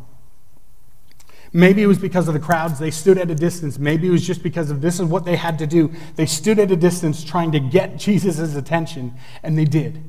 [1.53, 2.77] Maybe it was because of the crowds.
[2.77, 3.79] They stood at a distance.
[3.79, 5.91] Maybe it was just because of this is what they had to do.
[6.15, 10.03] They stood at a distance trying to get Jesus' attention, and they did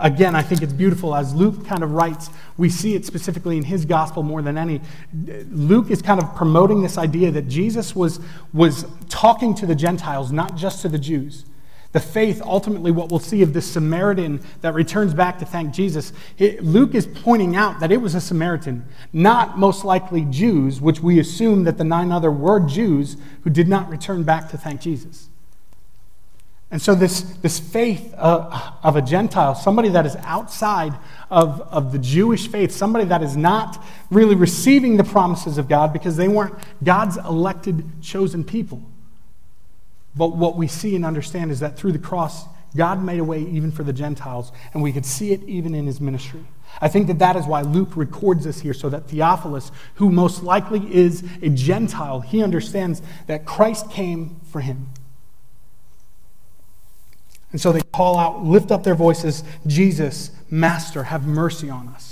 [0.00, 2.30] again, I think it's beautiful as Luke kind of writes.
[2.56, 4.80] We see it specifically in his gospel more than any.
[5.12, 8.20] Luke is kind of promoting this idea that Jesus was,
[8.52, 11.44] was talking to the Gentiles, not just to the Jews.
[11.92, 16.12] The faith, ultimately, what we'll see of this Samaritan that returns back to thank Jesus,
[16.38, 21.18] Luke is pointing out that it was a Samaritan, not most likely Jews, which we
[21.18, 25.30] assume that the nine other were Jews who did not return back to thank Jesus.
[26.72, 30.96] And so, this, this faith uh, of a Gentile, somebody that is outside
[31.28, 35.92] of, of the Jewish faith, somebody that is not really receiving the promises of God
[35.92, 38.80] because they weren't God's elected, chosen people.
[40.16, 42.44] But what we see and understand is that through the cross,
[42.76, 45.86] God made a way even for the Gentiles, and we could see it even in
[45.86, 46.44] his ministry.
[46.80, 50.42] I think that that is why Luke records this here, so that Theophilus, who most
[50.42, 54.90] likely is a Gentile, he understands that Christ came for him.
[57.52, 62.09] And so they call out, lift up their voices, Jesus, Master, have mercy on us.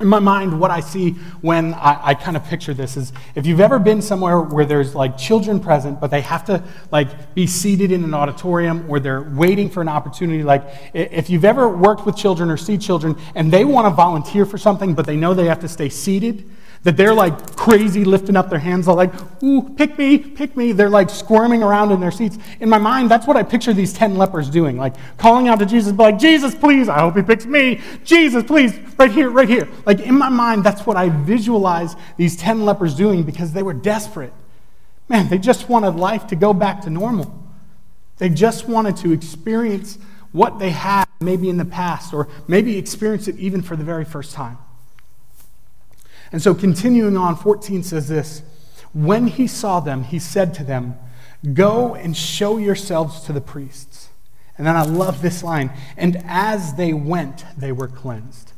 [0.00, 3.46] In my mind, what I see when I, I, kind of picture this is if
[3.46, 7.48] you've ever been somewhere where there's like children present, but they have to like be
[7.48, 10.62] seated in an auditorium or they're waiting for an opportunity, like
[10.94, 14.56] if you've ever worked with children or see children and they want to volunteer for
[14.56, 16.48] something, but they know they have to stay seated,
[16.88, 20.72] that they're like crazy lifting up their hands, all like, ooh, pick me, pick me.
[20.72, 22.38] They're like squirming around in their seats.
[22.60, 25.66] In my mind, that's what I picture these 10 lepers doing, like calling out to
[25.66, 27.82] Jesus, like, Jesus, please, I hope he picks me.
[28.04, 29.68] Jesus, please, right here, right here.
[29.84, 33.74] Like in my mind, that's what I visualize these 10 lepers doing because they were
[33.74, 34.32] desperate.
[35.10, 37.38] Man, they just wanted life to go back to normal.
[38.16, 39.98] They just wanted to experience
[40.32, 44.06] what they had maybe in the past, or maybe experience it even for the very
[44.06, 44.56] first time.
[46.32, 48.42] And so, continuing on, 14 says this
[48.92, 50.96] When he saw them, he said to them,
[51.54, 54.08] Go and show yourselves to the priests.
[54.56, 58.52] And then I love this line, and as they went, they were cleansed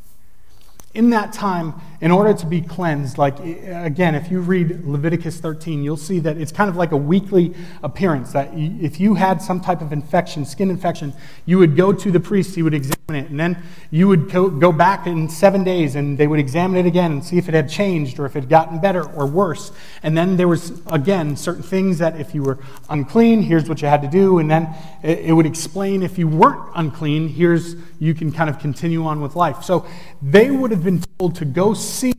[0.93, 5.85] in that time, in order to be cleansed, like again, if you read Leviticus 13,
[5.85, 8.33] you'll see that it's kind of like a weekly appearance.
[8.33, 11.13] That if you had some type of infection, skin infection,
[11.47, 14.73] you would go to the priest, he would examine it, and then you would go
[14.73, 17.69] back in seven days and they would examine it again and see if it had
[17.69, 19.73] changed or if it had gotten better or worse.
[20.03, 23.89] And then there was, again, certain things that if you were unclean, here's what you
[23.89, 24.39] had to do.
[24.39, 29.05] And then it would explain if you weren't unclean, here's, you can kind of continue
[29.05, 29.63] on with life.
[29.65, 29.87] So
[30.23, 32.15] they would have have been told to go see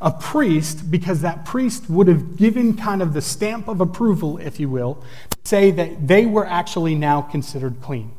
[0.00, 4.58] a priest because that priest would have given kind of the stamp of approval, if
[4.58, 8.10] you will, to say that they were actually now considered clean.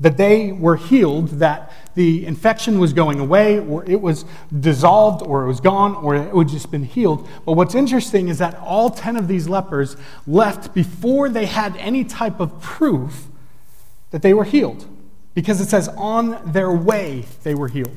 [0.00, 4.24] That they were healed, that the infection was going away, or it was
[4.58, 7.28] dissolved, or it was gone, or it had just been healed.
[7.46, 12.02] But what's interesting is that all 10 of these lepers left before they had any
[12.02, 13.28] type of proof
[14.10, 14.86] that they were healed.
[15.32, 17.96] Because it says, on their way they were healed.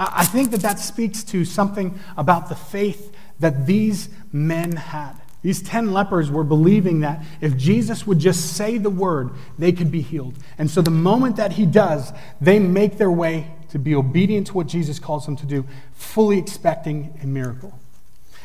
[0.00, 5.14] I think that that speaks to something about the faith that these men had.
[5.42, 9.90] These 10 lepers were believing that if Jesus would just say the word, they could
[9.90, 10.34] be healed.
[10.56, 14.54] And so the moment that he does, they make their way to be obedient to
[14.54, 17.78] what Jesus calls them to do, fully expecting a miracle.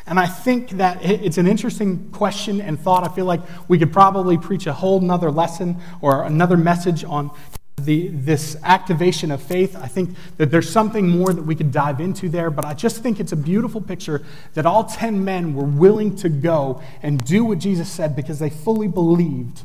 [0.06, 3.08] And I think that it's an interesting question and thought.
[3.08, 7.30] I feel like we could probably preach a whole nother lesson or another message on
[7.76, 9.76] the, this activation of faith.
[9.76, 13.02] I think that there's something more that we could dive into there, but I just
[13.02, 14.22] think it's a beautiful picture
[14.54, 18.50] that all 10 men were willing to go and do what Jesus said because they
[18.50, 19.62] fully believed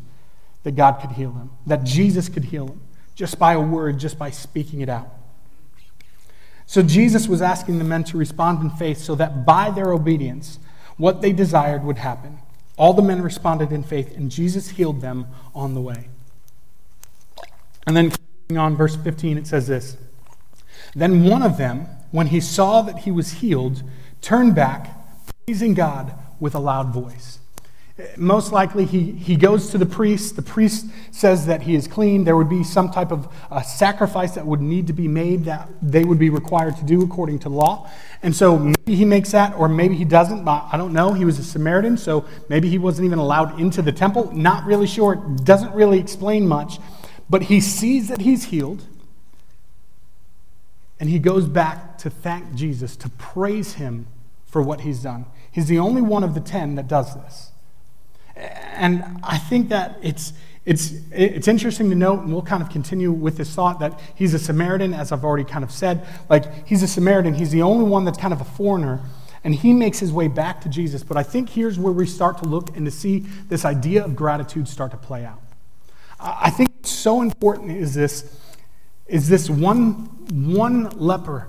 [0.64, 2.82] that God could heal them, that Jesus could heal them,
[3.16, 5.14] just by a word, just by speaking it out.
[6.66, 10.60] So Jesus was asking the men to respond in faith so that by their obedience,
[10.98, 12.40] what they desired would happen.
[12.78, 16.10] All the men responded in faith, and Jesus healed them on the way.
[17.90, 18.12] And then
[18.56, 19.98] on verse 15, it says this
[20.94, 23.82] Then one of them, when he saw that he was healed,
[24.22, 24.96] turned back,
[25.48, 27.40] praising God with a loud voice.
[28.16, 30.36] Most likely, he, he goes to the priest.
[30.36, 32.26] The priest says that he is clean.
[32.26, 35.68] There would be some type of uh, sacrifice that would need to be made that
[35.82, 37.90] they would be required to do according to law.
[38.22, 40.48] And so maybe he makes that, or maybe he doesn't.
[40.48, 41.14] I don't know.
[41.14, 44.32] He was a Samaritan, so maybe he wasn't even allowed into the temple.
[44.32, 45.16] Not really sure.
[45.16, 46.78] It doesn't really explain much.
[47.30, 48.86] But he sees that he's healed,
[51.00, 54.08] and he goes back to thank Jesus, to praise him
[54.46, 55.26] for what he's done.
[55.52, 57.52] He's the only one of the ten that does this.
[58.36, 60.34] And I think that it's,
[60.66, 64.34] it's, it's interesting to note, and we'll kind of continue with this thought, that he's
[64.34, 66.06] a Samaritan, as I've already kind of said.
[66.30, 67.34] Like, he's a Samaritan.
[67.34, 69.02] He's the only one that's kind of a foreigner.
[69.44, 71.04] And he makes his way back to Jesus.
[71.04, 73.20] But I think here's where we start to look and to see
[73.50, 75.42] this idea of gratitude start to play out.
[76.20, 78.38] I think so important is this,
[79.08, 79.94] is this one,
[80.30, 81.48] one leper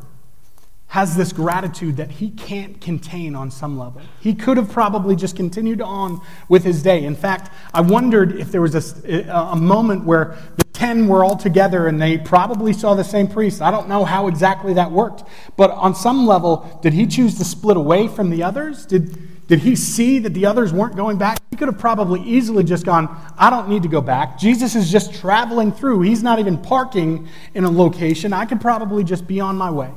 [0.88, 4.02] has this gratitude that he can't contain on some level.
[4.20, 7.04] He could have probably just continued on with his day.
[7.04, 11.36] In fact, I wondered if there was a, a, moment where the 10 were all
[11.36, 13.62] together and they probably saw the same priest.
[13.62, 15.22] I don't know how exactly that worked.
[15.56, 18.84] But on some level, did he choose to split away from the others?
[18.84, 19.16] Did,
[19.51, 21.38] did he see that the others weren't going back?
[21.51, 24.38] He could have probably easily just gone, I don't need to go back.
[24.38, 26.01] Jesus is just traveling through.
[26.01, 28.32] He's not even parking in a location.
[28.32, 29.90] I could probably just be on my way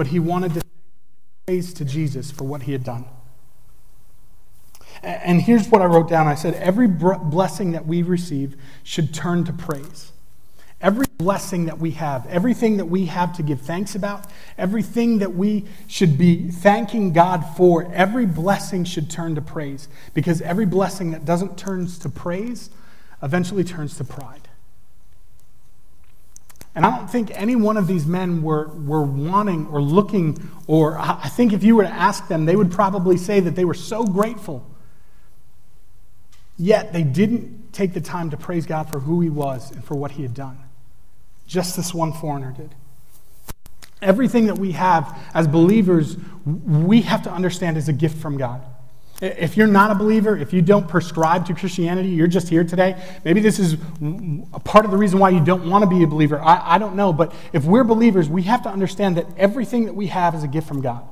[0.00, 0.62] but he wanted to
[1.46, 3.04] praise to Jesus for what he had done.
[5.02, 9.44] And here's what I wrote down I said, Every blessing that we receive should turn
[9.44, 10.12] to praise.
[11.20, 14.24] Blessing that we have, everything that we have to give thanks about,
[14.56, 19.86] everything that we should be thanking God for, every blessing should turn to praise.
[20.14, 22.70] Because every blessing that doesn't turn to praise
[23.22, 24.48] eventually turns to pride.
[26.74, 30.98] And I don't think any one of these men were, were wanting or looking, or
[30.98, 33.74] I think if you were to ask them, they would probably say that they were
[33.74, 34.66] so grateful.
[36.56, 39.96] Yet they didn't take the time to praise God for who he was and for
[39.96, 40.56] what he had done.
[41.50, 42.76] Just this one foreigner did.
[44.00, 48.62] Everything that we have as believers, we have to understand is a gift from God.
[49.20, 53.02] If you're not a believer, if you don't prescribe to Christianity, you're just here today.
[53.24, 53.72] Maybe this is
[54.52, 56.40] a part of the reason why you don't want to be a believer.
[56.40, 57.12] I, I don't know.
[57.12, 60.48] But if we're believers, we have to understand that everything that we have is a
[60.48, 61.02] gift from God.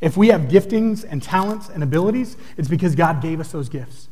[0.00, 4.08] If we have giftings and talents and abilities, it's because God gave us those gifts.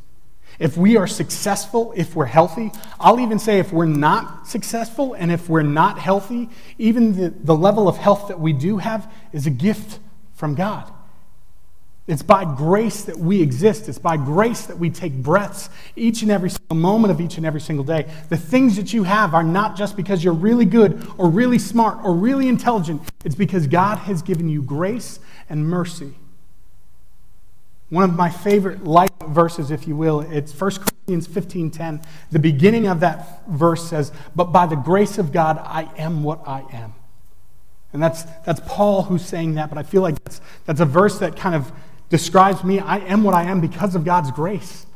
[0.63, 5.29] If we are successful, if we're healthy, I'll even say if we're not successful and
[5.29, 9.45] if we're not healthy, even the, the level of health that we do have is
[9.45, 9.99] a gift
[10.35, 10.89] from God.
[12.07, 13.89] It's by grace that we exist.
[13.89, 17.45] It's by grace that we take breaths each and every single moment of each and
[17.45, 18.09] every single day.
[18.29, 21.97] The things that you have are not just because you're really good or really smart
[22.05, 23.01] or really intelligent.
[23.25, 26.13] It's because God has given you grace and mercy.
[27.89, 32.03] One of my favorite life verses, if you will, it's 1 Corinthians 15:10.
[32.31, 36.47] The beginning of that verse says, "But by the grace of God I am what
[36.47, 36.93] I am."
[37.93, 41.19] And that's, that's Paul who's saying that, but I feel like that's, that's a verse
[41.19, 41.71] that kind of
[42.09, 42.79] describes me.
[42.79, 44.87] I am what I am because of God's grace.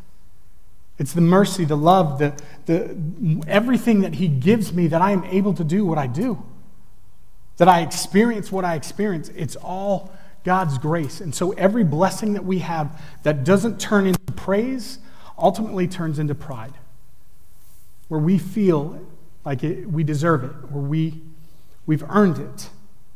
[0.97, 2.33] It's the mercy, the love, the,
[2.65, 6.43] the, everything that He gives me that I am able to do what I do,
[7.57, 9.29] that I experience what I experience.
[9.35, 10.11] It's all
[10.47, 11.19] God's grace.
[11.19, 14.99] And so every blessing that we have that doesn't turn into praise
[15.37, 16.73] ultimately turns into pride,
[18.07, 18.97] where we feel
[19.43, 21.21] like it, we deserve it, or we,
[21.85, 22.69] we've earned it.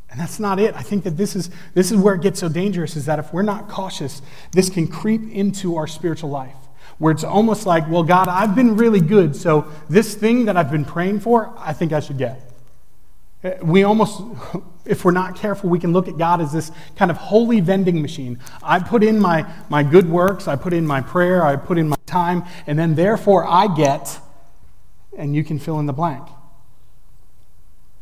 [0.09, 0.75] And that's not it.
[0.75, 3.31] I think that this is, this is where it gets so dangerous is that if
[3.31, 4.21] we're not cautious,
[4.51, 6.57] this can creep into our spiritual life.
[6.97, 10.69] Where it's almost like, well, God, I've been really good, so this thing that I've
[10.69, 12.50] been praying for, I think I should get.
[13.63, 14.21] We almost,
[14.85, 18.01] if we're not careful, we can look at God as this kind of holy vending
[18.01, 18.39] machine.
[18.61, 21.89] I put in my, my good works, I put in my prayer, I put in
[21.89, 24.19] my time, and then therefore I get,
[25.17, 26.27] and you can fill in the blank.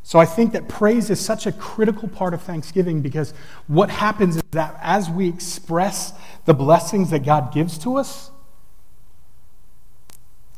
[0.04, 3.32] So I think that praise is such a critical part of Thanksgiving because
[3.68, 6.14] what happens is that as we express
[6.46, 8.32] the blessings that God gives to us,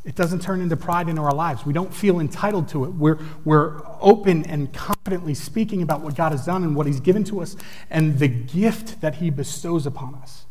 [0.04, 1.66] it doesn't turn into pride in our lives.
[1.66, 2.90] We don't feel entitled to it.
[2.90, 7.24] We're, we're open and confidently speaking about what God has done and what He's given
[7.26, 7.56] to us
[7.90, 10.46] and the gift that He bestows upon us.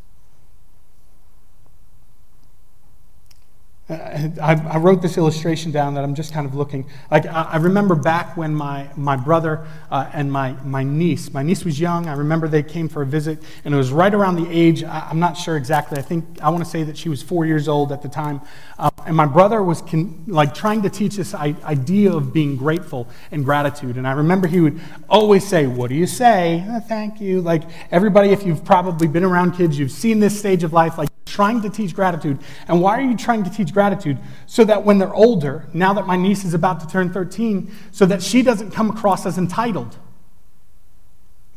[3.90, 6.86] I, I, wrote this illustration down that I'm just kind of looking.
[7.10, 11.42] Like I, I remember back when my, my brother uh, and my, my niece, my
[11.42, 12.06] niece was young.
[12.06, 14.84] I remember they came for a visit, and it was right around the age.
[14.84, 15.98] I, am not sure exactly.
[15.98, 18.40] I think I want to say that she was four years old at the time.
[18.78, 23.08] Uh, and my brother was con- like trying to teach this idea of being grateful
[23.32, 23.96] and gratitude.
[23.96, 26.64] And I remember he would always say, "What do you say?
[26.68, 30.62] Oh, thank you." Like everybody, if you've probably been around kids, you've seen this stage
[30.62, 30.96] of life.
[30.96, 31.08] Like
[31.40, 32.38] trying to teach gratitude.
[32.68, 34.18] And why are you trying to teach gratitude?
[34.44, 38.04] So that when they're older, now that my niece is about to turn 13, so
[38.04, 39.96] that she doesn't come across as entitled.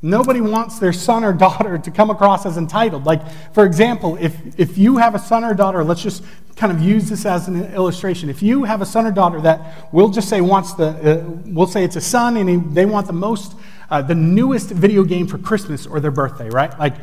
[0.02, 3.06] Nobody wants their son or daughter to come across as entitled.
[3.06, 6.24] Like, for example, if, if you have a son or daughter, let's just
[6.56, 8.30] kind of use this as an illustration.
[8.30, 11.68] If you have a son or daughter that we'll just say wants the, uh, we'll
[11.68, 13.58] say it's a son and he, they want the most,
[13.90, 16.80] uh, the newest video game for Christmas or their birthday, right?
[16.80, 16.96] Like,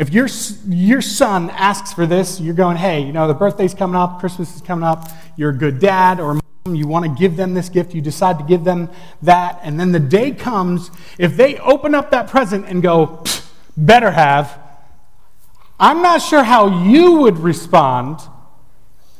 [0.00, 0.28] if your,
[0.66, 4.56] your son asks for this, you're going, hey, you know, the birthday's coming up, Christmas
[4.56, 7.68] is coming up, you're a good dad or mom, you want to give them this
[7.68, 8.88] gift, you decide to give them
[9.20, 13.22] that, and then the day comes, if they open up that present and go,
[13.76, 14.58] better have,
[15.78, 18.20] I'm not sure how you would respond,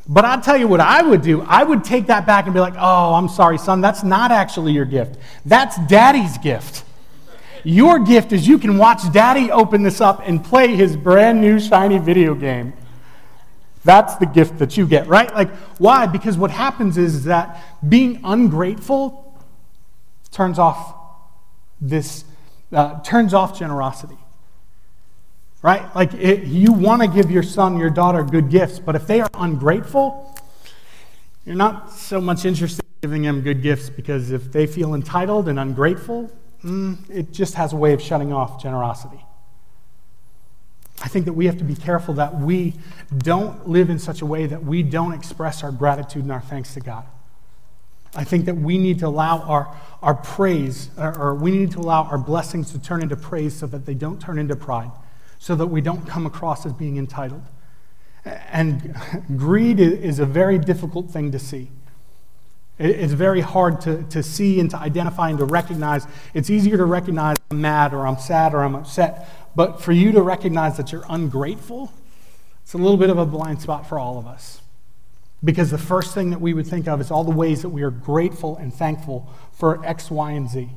[0.09, 1.43] but I'll tell you what I would do.
[1.43, 4.72] I would take that back and be like, oh, I'm sorry, son, that's not actually
[4.72, 5.18] your gift.
[5.45, 6.85] That's daddy's gift.
[7.64, 11.61] Your gift is you can watch daddy open this up and play his brand new
[11.61, 12.72] shiny video game.
[13.84, 15.32] That's the gift that you get, right?
[15.34, 16.06] Like, why?
[16.06, 19.40] Because what happens is that being ungrateful
[20.30, 20.94] turns off
[21.80, 22.24] this,
[22.72, 24.18] uh, turns off generosity.
[25.62, 25.94] Right?
[25.94, 29.20] Like, it, you want to give your son, your daughter good gifts, but if they
[29.20, 30.34] are ungrateful,
[31.44, 35.48] you're not so much interested in giving them good gifts because if they feel entitled
[35.48, 36.30] and ungrateful,
[36.64, 39.24] mm, it just has a way of shutting off generosity.
[41.02, 42.74] I think that we have to be careful that we
[43.16, 46.74] don't live in such a way that we don't express our gratitude and our thanks
[46.74, 47.04] to God.
[48.14, 51.78] I think that we need to allow our, our praise, or, or we need to
[51.78, 54.90] allow our blessings to turn into praise so that they don't turn into pride,
[55.38, 57.44] so that we don't come across as being entitled.
[58.24, 58.94] And
[59.36, 61.70] greed is a very difficult thing to see.
[62.81, 66.07] It's very hard to, to see and to identify and to recognize.
[66.33, 69.28] It's easier to recognize I'm mad or I'm sad or I'm upset.
[69.55, 71.93] But for you to recognize that you're ungrateful,
[72.62, 74.62] it's a little bit of a blind spot for all of us.
[75.45, 77.83] Because the first thing that we would think of is all the ways that we
[77.83, 80.70] are grateful and thankful for X, Y, and Z.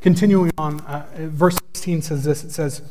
[0.00, 2.82] Continuing on, uh, verse 16 says this it says,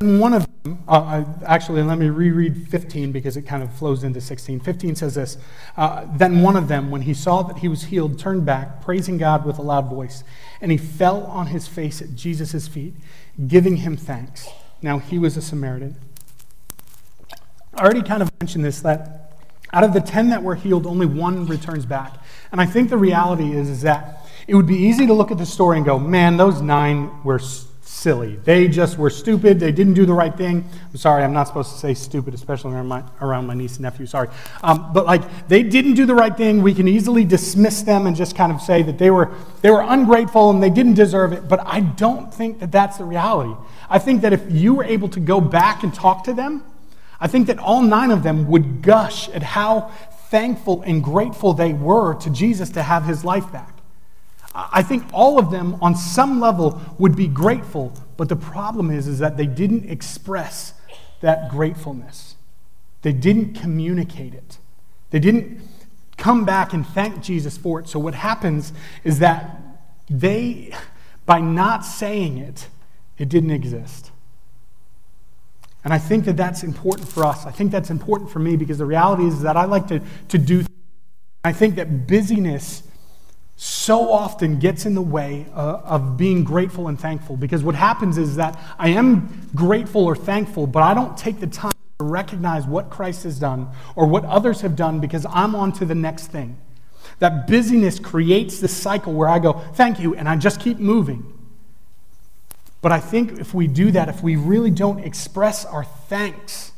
[0.00, 4.20] one of them, uh, actually, let me reread 15 because it kind of flows into
[4.20, 4.60] 16.
[4.60, 5.38] 15 says this
[5.76, 9.16] uh, Then one of them, when he saw that he was healed, turned back, praising
[9.16, 10.22] God with a loud voice,
[10.60, 12.94] and he fell on his face at Jesus' feet,
[13.46, 14.48] giving him thanks.
[14.82, 15.96] Now, he was a Samaritan.
[17.74, 19.26] I already kind of mentioned this that
[19.72, 22.14] out of the 10 that were healed, only one returns back.
[22.52, 25.38] And I think the reality is, is that it would be easy to look at
[25.38, 27.40] the story and go, man, those nine were
[27.86, 28.36] silly.
[28.36, 29.60] They just were stupid.
[29.60, 30.68] They didn't do the right thing.
[30.90, 33.82] I'm sorry, I'm not supposed to say stupid, especially around my, around my niece and
[33.82, 34.06] nephew.
[34.06, 34.28] Sorry.
[34.62, 36.62] Um, but like, they didn't do the right thing.
[36.62, 39.32] We can easily dismiss them and just kind of say that they were,
[39.62, 41.48] they were ungrateful and they didn't deserve it.
[41.48, 43.54] But I don't think that that's the reality.
[43.88, 46.64] I think that if you were able to go back and talk to them,
[47.20, 49.92] I think that all nine of them would gush at how
[50.30, 53.75] thankful and grateful they were to Jesus to have his life back.
[54.58, 59.06] I think all of them, on some level, would be grateful, but the problem is,
[59.06, 60.72] is that they didn't express
[61.20, 62.36] that gratefulness.
[63.02, 64.56] They didn't communicate it.
[65.10, 65.60] They didn't
[66.16, 67.88] come back and thank Jesus for it.
[67.88, 68.72] So, what happens
[69.04, 69.60] is that
[70.08, 70.74] they,
[71.26, 72.68] by not saying it,
[73.18, 74.10] it didn't exist.
[75.84, 77.44] And I think that that's important for us.
[77.44, 80.38] I think that's important for me because the reality is that I like to, to
[80.38, 80.64] do.
[81.44, 82.82] I think that busyness
[83.56, 88.18] so often gets in the way uh, of being grateful and thankful because what happens
[88.18, 92.66] is that I am grateful or thankful, but I don't take the time to recognize
[92.66, 96.26] what Christ has done or what others have done because I'm on to the next
[96.26, 96.58] thing.
[97.18, 101.32] That busyness creates this cycle where I go, thank you, and I just keep moving.
[102.82, 106.72] But I think if we do that, if we really don't express our thanks,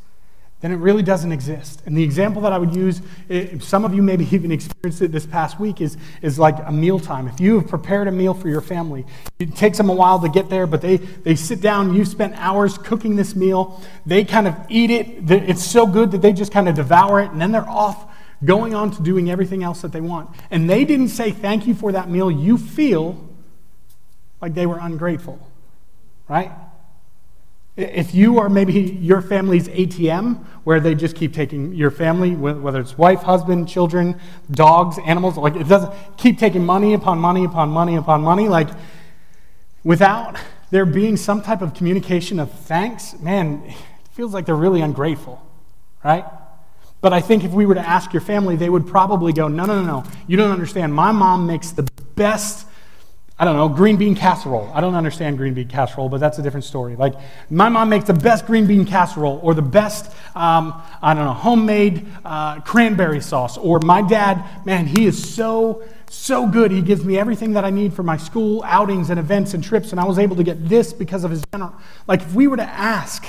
[0.60, 1.82] then it really doesn't exist.
[1.86, 3.00] And the example that I would use,
[3.30, 6.72] eh, some of you maybe even experienced it this past week, is, is like a
[6.72, 7.28] mealtime.
[7.28, 9.06] If you have prepared a meal for your family,
[9.38, 12.34] it takes them a while to get there, but they, they sit down, you've spent
[12.36, 16.52] hours cooking this meal, they kind of eat it, it's so good that they just
[16.52, 18.06] kind of devour it, and then they're off
[18.44, 20.30] going on to doing everything else that they want.
[20.50, 23.24] And they didn't say thank you for that meal, you feel
[24.40, 25.38] like they were ungrateful,
[26.28, 26.50] right?
[27.78, 32.80] If you are maybe your family's ATM, where they just keep taking your family, whether
[32.80, 34.20] it's wife, husband, children,
[34.50, 38.68] dogs, animals, like it doesn't keep taking money upon money upon money upon money, like
[39.84, 40.36] without
[40.70, 43.76] there being some type of communication of thanks, man, it
[44.10, 45.40] feels like they're really ungrateful,
[46.04, 46.24] right?
[47.00, 49.66] But I think if we were to ask your family, they would probably go, no,
[49.66, 50.10] no, no, no.
[50.26, 50.92] You don't understand.
[50.92, 51.84] My mom makes the
[52.16, 52.66] best
[53.40, 54.68] I don't know, green bean casserole.
[54.74, 56.96] I don't understand green bean casserole, but that's a different story.
[56.96, 57.14] Like,
[57.50, 61.34] my mom makes the best green bean casserole or the best, um, I don't know,
[61.34, 63.56] homemade uh, cranberry sauce.
[63.56, 66.72] Or my dad, man, he is so, so good.
[66.72, 69.92] He gives me everything that I need for my school outings and events and trips,
[69.92, 71.72] and I was able to get this because of his general.
[72.08, 73.24] Like, if we were to ask,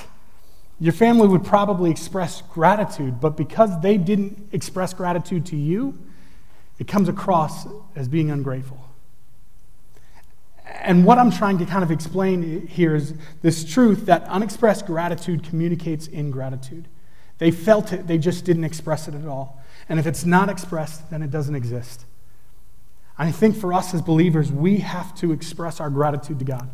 [0.79, 5.99] your family would probably express gratitude, but because they didn't express gratitude to you,
[6.79, 8.88] it comes across as being ungrateful.
[10.81, 15.43] And what I'm trying to kind of explain here is this truth that unexpressed gratitude
[15.43, 16.87] communicates ingratitude.
[17.37, 19.61] They felt it, they just didn't express it at all.
[19.87, 22.05] And if it's not expressed, then it doesn't exist.
[23.17, 26.69] I think for us as believers, we have to express our gratitude to God.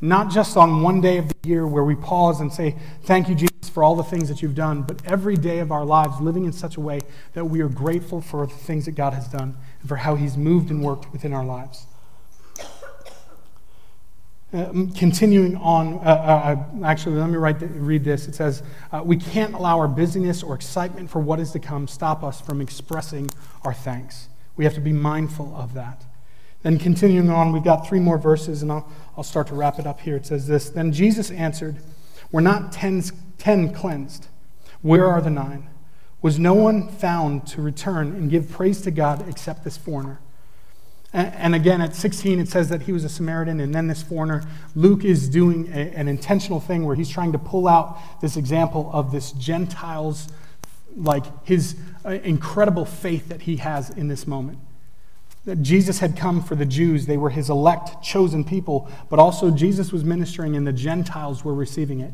[0.00, 3.36] Not just on one day of the year where we pause and say, Thank you,
[3.36, 6.44] Jesus, for all the things that you've done, but every day of our lives living
[6.44, 7.00] in such a way
[7.34, 10.36] that we are grateful for the things that God has done and for how He's
[10.36, 11.86] moved and worked within our lives.
[14.52, 18.28] Uh, continuing on, uh, uh, actually, let me the, read this.
[18.28, 21.88] It says, uh, We can't allow our busyness or excitement for what is to come
[21.88, 23.30] stop us from expressing
[23.64, 24.28] our thanks.
[24.56, 26.04] We have to be mindful of that.
[26.62, 28.86] Then, continuing on, we've got three more verses, and I'll,
[29.16, 30.16] I'll start to wrap it up here.
[30.16, 31.78] It says this Then Jesus answered,
[32.30, 33.02] Were not ten,
[33.38, 34.28] ten cleansed?
[34.82, 35.70] Where are the nine?
[36.20, 40.20] Was no one found to return and give praise to God except this foreigner?
[41.14, 44.44] And again, at 16, it says that he was a Samaritan and then this foreigner.
[44.74, 48.88] Luke is doing a, an intentional thing where he's trying to pull out this example
[48.94, 50.28] of this Gentiles,
[50.96, 54.58] like his uh, incredible faith that he has in this moment.
[55.44, 59.50] That Jesus had come for the Jews, they were his elect, chosen people, but also
[59.50, 62.12] Jesus was ministering and the Gentiles were receiving it,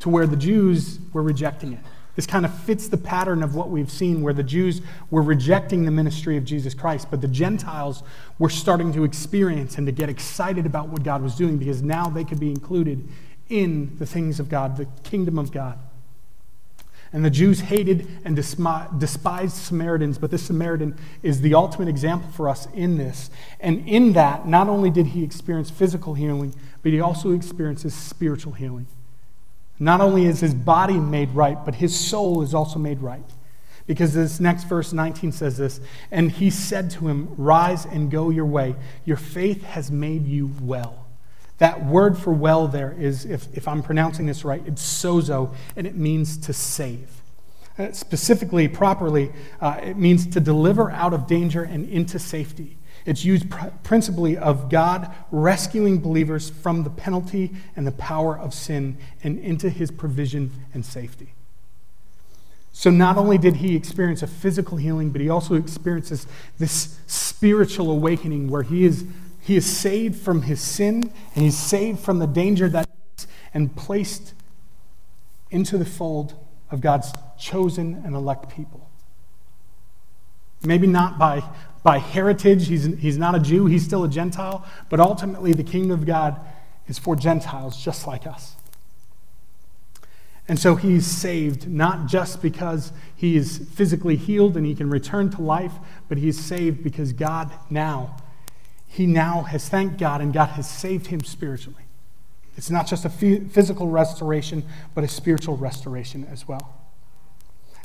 [0.00, 1.80] to where the Jews were rejecting it.
[2.16, 5.84] This kind of fits the pattern of what we've seen, where the Jews were rejecting
[5.84, 8.02] the ministry of Jesus Christ, but the Gentiles
[8.38, 12.08] were starting to experience and to get excited about what God was doing because now
[12.08, 13.06] they could be included
[13.50, 15.78] in the things of God, the kingdom of God.
[17.12, 22.48] And the Jews hated and despised Samaritans, but this Samaritan is the ultimate example for
[22.48, 23.30] us in this.
[23.60, 28.54] And in that, not only did he experience physical healing, but he also experiences spiritual
[28.54, 28.86] healing.
[29.78, 33.24] Not only is his body made right, but his soul is also made right.
[33.86, 38.30] Because this next verse 19 says this And he said to him, Rise and go
[38.30, 38.74] your way.
[39.04, 41.06] Your faith has made you well.
[41.58, 45.86] That word for well there is, if, if I'm pronouncing this right, it's sozo, and
[45.86, 47.08] it means to save.
[47.78, 52.75] Uh, specifically, properly, uh, it means to deliver out of danger and into safety.
[53.06, 58.52] It's used pr- principally of God rescuing believers from the penalty and the power of
[58.52, 61.32] sin and into his provision and safety.
[62.72, 66.26] So not only did he experience a physical healing, but he also experiences
[66.58, 69.06] this spiritual awakening where he is,
[69.40, 72.86] he is saved from his sin and he's saved from the danger that
[73.54, 74.34] and placed
[75.50, 76.34] into the fold
[76.70, 78.90] of God's chosen and elect people.
[80.62, 81.42] Maybe not by
[81.86, 82.66] by heritage.
[82.66, 84.66] He's, he's not a Jew, he's still a Gentile.
[84.88, 86.40] But ultimately, the kingdom of God
[86.88, 88.56] is for Gentiles just like us.
[90.48, 95.30] And so he's saved not just because he is physically healed and he can return
[95.30, 95.74] to life,
[96.08, 98.16] but he's saved because God now,
[98.88, 101.84] he now has thanked God and God has saved him spiritually.
[102.56, 106.85] It's not just a physical restoration, but a spiritual restoration as well.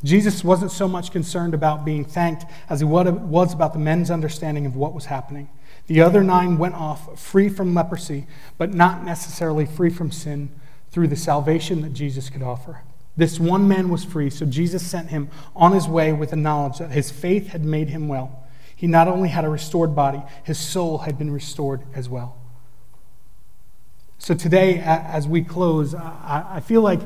[0.04, 4.66] Jesus wasn't so much concerned about being thanked as he was about the men's understanding
[4.66, 5.49] of what was happening.
[5.88, 8.26] The other nine went off free from leprosy,
[8.58, 10.49] but not necessarily free from sin
[10.89, 12.82] through the salvation that Jesus could offer.
[13.18, 16.80] This one man was free, so Jesus sent him on his way with the knowledge
[16.80, 18.43] that his faith had made him well.
[18.76, 22.38] He not only had a restored body, his soul had been restored as well.
[24.18, 27.02] So today, as we close, I feel like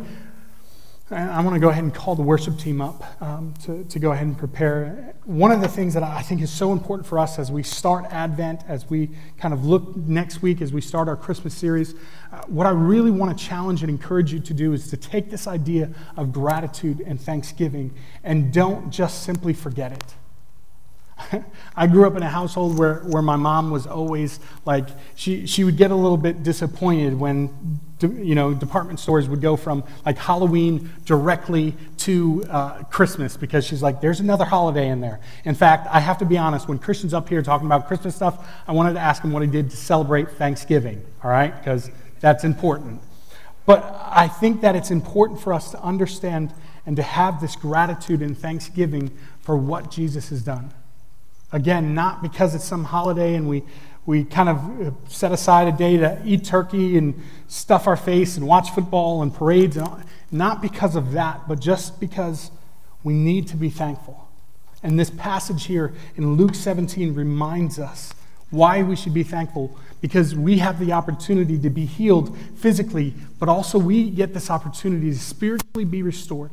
[1.11, 4.11] I want to go ahead and call the worship team up um, to, to go
[4.11, 5.13] ahead and prepare.
[5.25, 8.05] One of the things that I think is so important for us as we start
[8.05, 11.93] Advent, as we kind of look next week, as we start our Christmas series,
[12.31, 15.29] uh, what I really want to challenge and encourage you to do is to take
[15.29, 17.93] this idea of gratitude and thanksgiving
[18.23, 20.15] and don't just simply forget it.
[21.75, 25.63] I grew up in a household where, where my mom was always like, she, she
[25.63, 30.17] would get a little bit disappointed when, you know, department stores would go from like
[30.17, 35.19] Halloween directly to uh, Christmas because she's like, there's another holiday in there.
[35.45, 38.47] In fact, I have to be honest, when Christian's up here talking about Christmas stuff,
[38.67, 41.57] I wanted to ask him what he did to celebrate Thanksgiving, all right?
[41.57, 41.89] Because
[42.19, 43.01] that's important.
[43.65, 46.53] But I think that it's important for us to understand
[46.85, 49.11] and to have this gratitude and thanksgiving
[49.41, 50.71] for what Jesus has done.
[51.51, 53.63] Again, not because it's some holiday and we,
[54.05, 58.37] we kind of uh, set aside a day to eat turkey and stuff our face
[58.37, 59.77] and watch football and parades.
[59.77, 59.99] And all.
[60.31, 62.51] Not because of that, but just because
[63.03, 64.27] we need to be thankful.
[64.83, 68.13] And this passage here in Luke 17 reminds us
[68.51, 73.49] why we should be thankful because we have the opportunity to be healed physically, but
[73.49, 76.51] also we get this opportunity to spiritually be restored.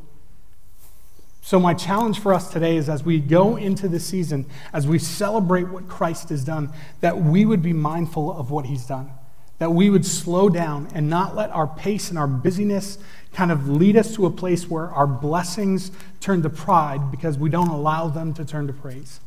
[1.45, 5.01] So, my challenge for us today is as we go into this season, as we
[5.01, 9.11] celebrate what Christ has done, that we would be mindful of what he's done.
[9.59, 12.97] That we would slow down and not let our pace and our busyness
[13.32, 15.90] kind of lead us to a place where our blessings
[16.20, 19.18] turn to pride because we don't allow them to turn to praise.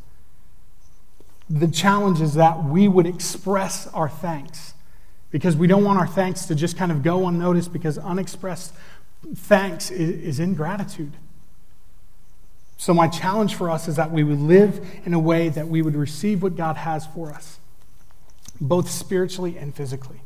[1.49, 4.73] The challenge is that we would express our thanks
[5.31, 8.73] because we don't want our thanks to just kind of go unnoticed because unexpressed
[9.35, 11.11] thanks is ingratitude.
[12.77, 15.81] So, my challenge for us is that we would live in a way that we
[15.81, 17.59] would receive what God has for us,
[18.59, 20.21] both spiritually and physically.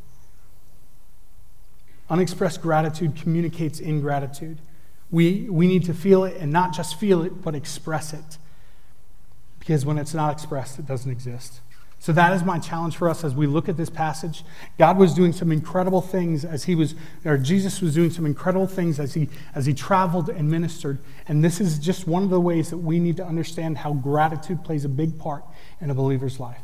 [2.09, 4.57] Unexpressed gratitude communicates ingratitude.
[5.11, 8.37] We, we need to feel it and not just feel it, but express it.
[9.59, 11.61] Because when it's not expressed, it doesn't exist.
[12.01, 14.45] So that is my challenge for us as we look at this passage.
[14.77, 16.95] God was doing some incredible things as he was,
[17.25, 20.99] or Jesus was doing some incredible things as he, as he traveled and ministered.
[21.27, 24.63] And this is just one of the ways that we need to understand how gratitude
[24.63, 25.43] plays a big part
[25.81, 26.61] in a believer's life.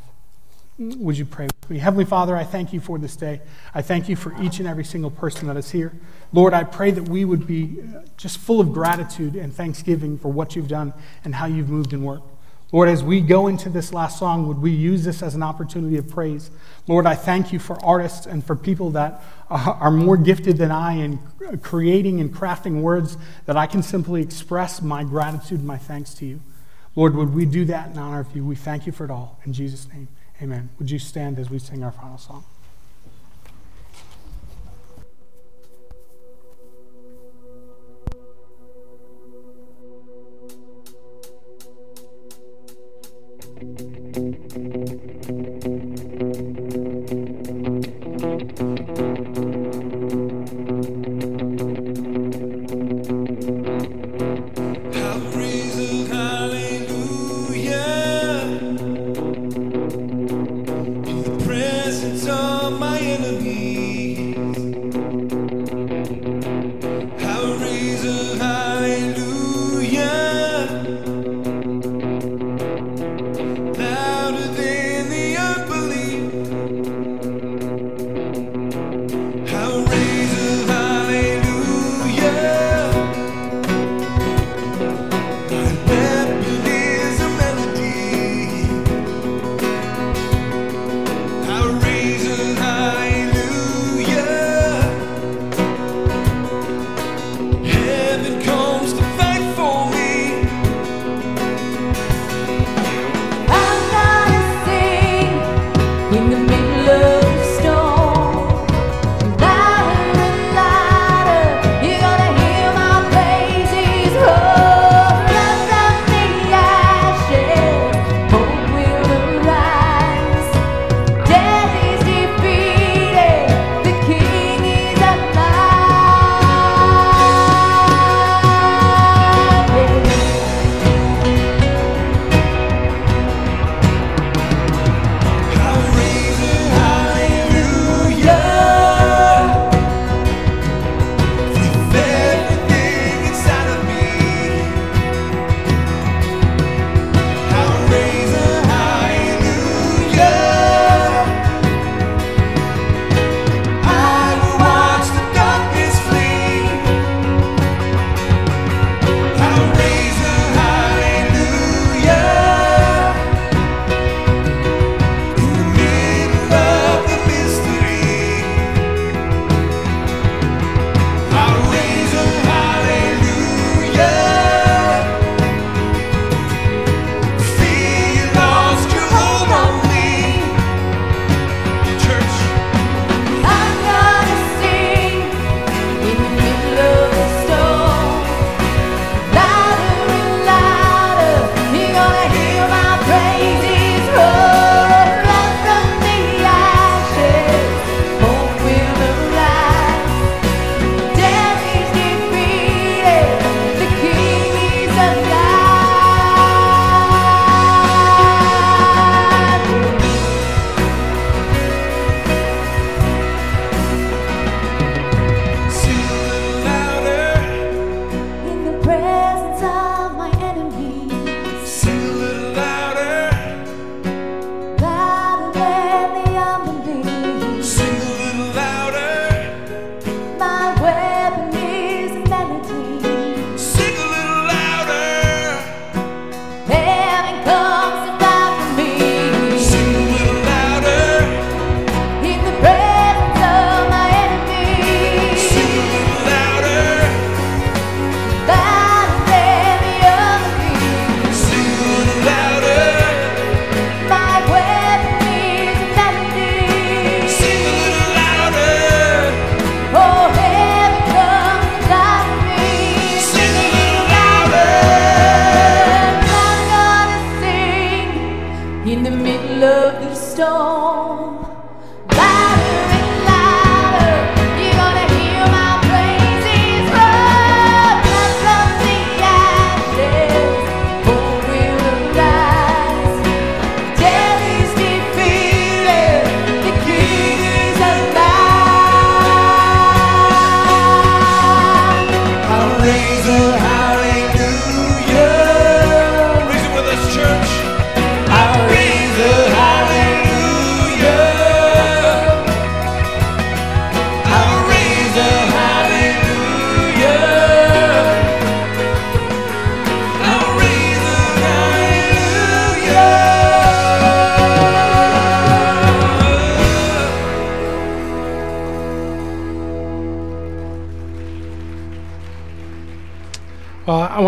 [0.78, 1.80] Would you pray with me?
[1.80, 3.42] Heavenly Father, I thank you for this day.
[3.74, 5.94] I thank you for each and every single person that is here.
[6.34, 7.82] Lord, I pray that we would be
[8.18, 12.06] just full of gratitude and thanksgiving for what you've done and how you've moved and
[12.06, 12.30] worked.
[12.72, 15.98] Lord, as we go into this last song, would we use this as an opportunity
[15.98, 16.50] of praise?
[16.88, 20.72] Lord, I thank you for artists and for people that uh, are more gifted than
[20.72, 21.20] I in
[21.62, 26.26] creating and crafting words that I can simply express my gratitude and my thanks to
[26.26, 26.42] you.
[26.96, 28.44] Lord, would we do that in honor of you?
[28.44, 29.40] We thank you for it all.
[29.46, 30.08] In Jesus' name,
[30.42, 30.70] amen.
[30.80, 32.46] Would you stand as we sing our final song?
[44.16, 44.95] Presence of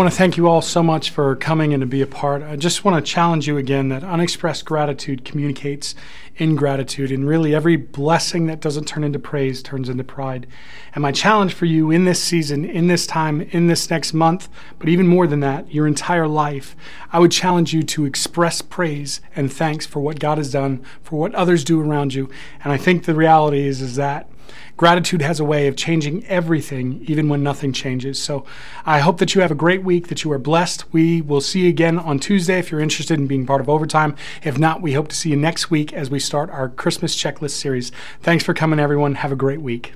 [0.08, 2.42] want to thank you all so much for coming and to be a part.
[2.42, 5.94] I just want to challenge you again that unexpressed gratitude communicates
[6.36, 10.46] ingratitude, and really every blessing that doesn't turn into praise turns into pride.
[10.94, 14.48] And my challenge for you in this season, in this time, in this next month,
[14.78, 16.74] but even more than that, your entire life,
[17.12, 21.18] I would challenge you to express praise and thanks for what God has done, for
[21.18, 22.30] what others do around you.
[22.64, 24.30] And I think the reality is, is that
[24.76, 28.20] Gratitude has a way of changing everything, even when nothing changes.
[28.20, 28.44] So
[28.86, 30.92] I hope that you have a great week, that you are blessed.
[30.92, 34.14] We will see you again on Tuesday if you're interested in being part of Overtime.
[34.42, 37.52] If not, we hope to see you next week as we start our Christmas checklist
[37.52, 37.92] series.
[38.20, 39.16] Thanks for coming, everyone.
[39.16, 39.94] Have a great week.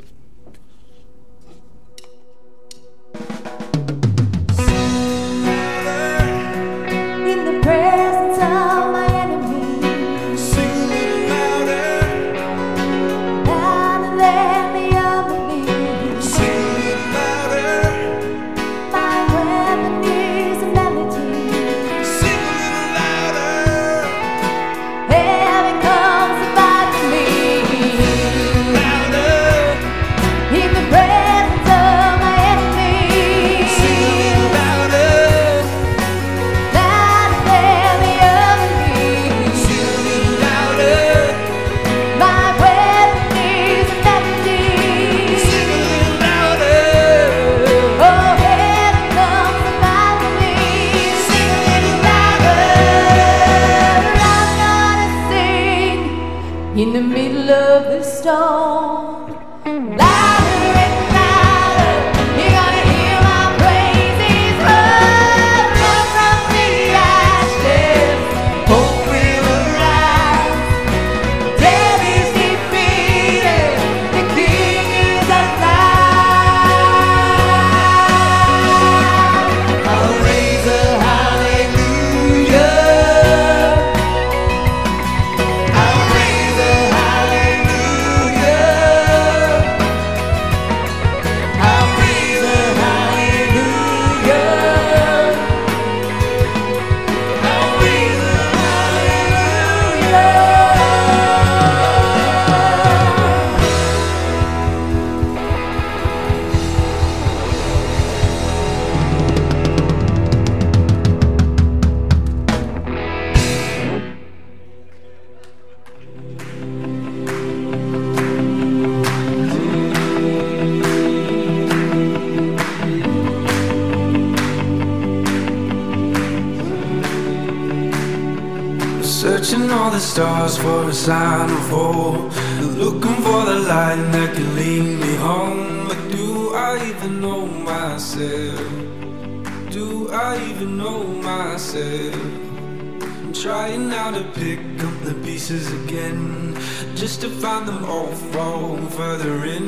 [147.65, 149.62] Find them all fall further in.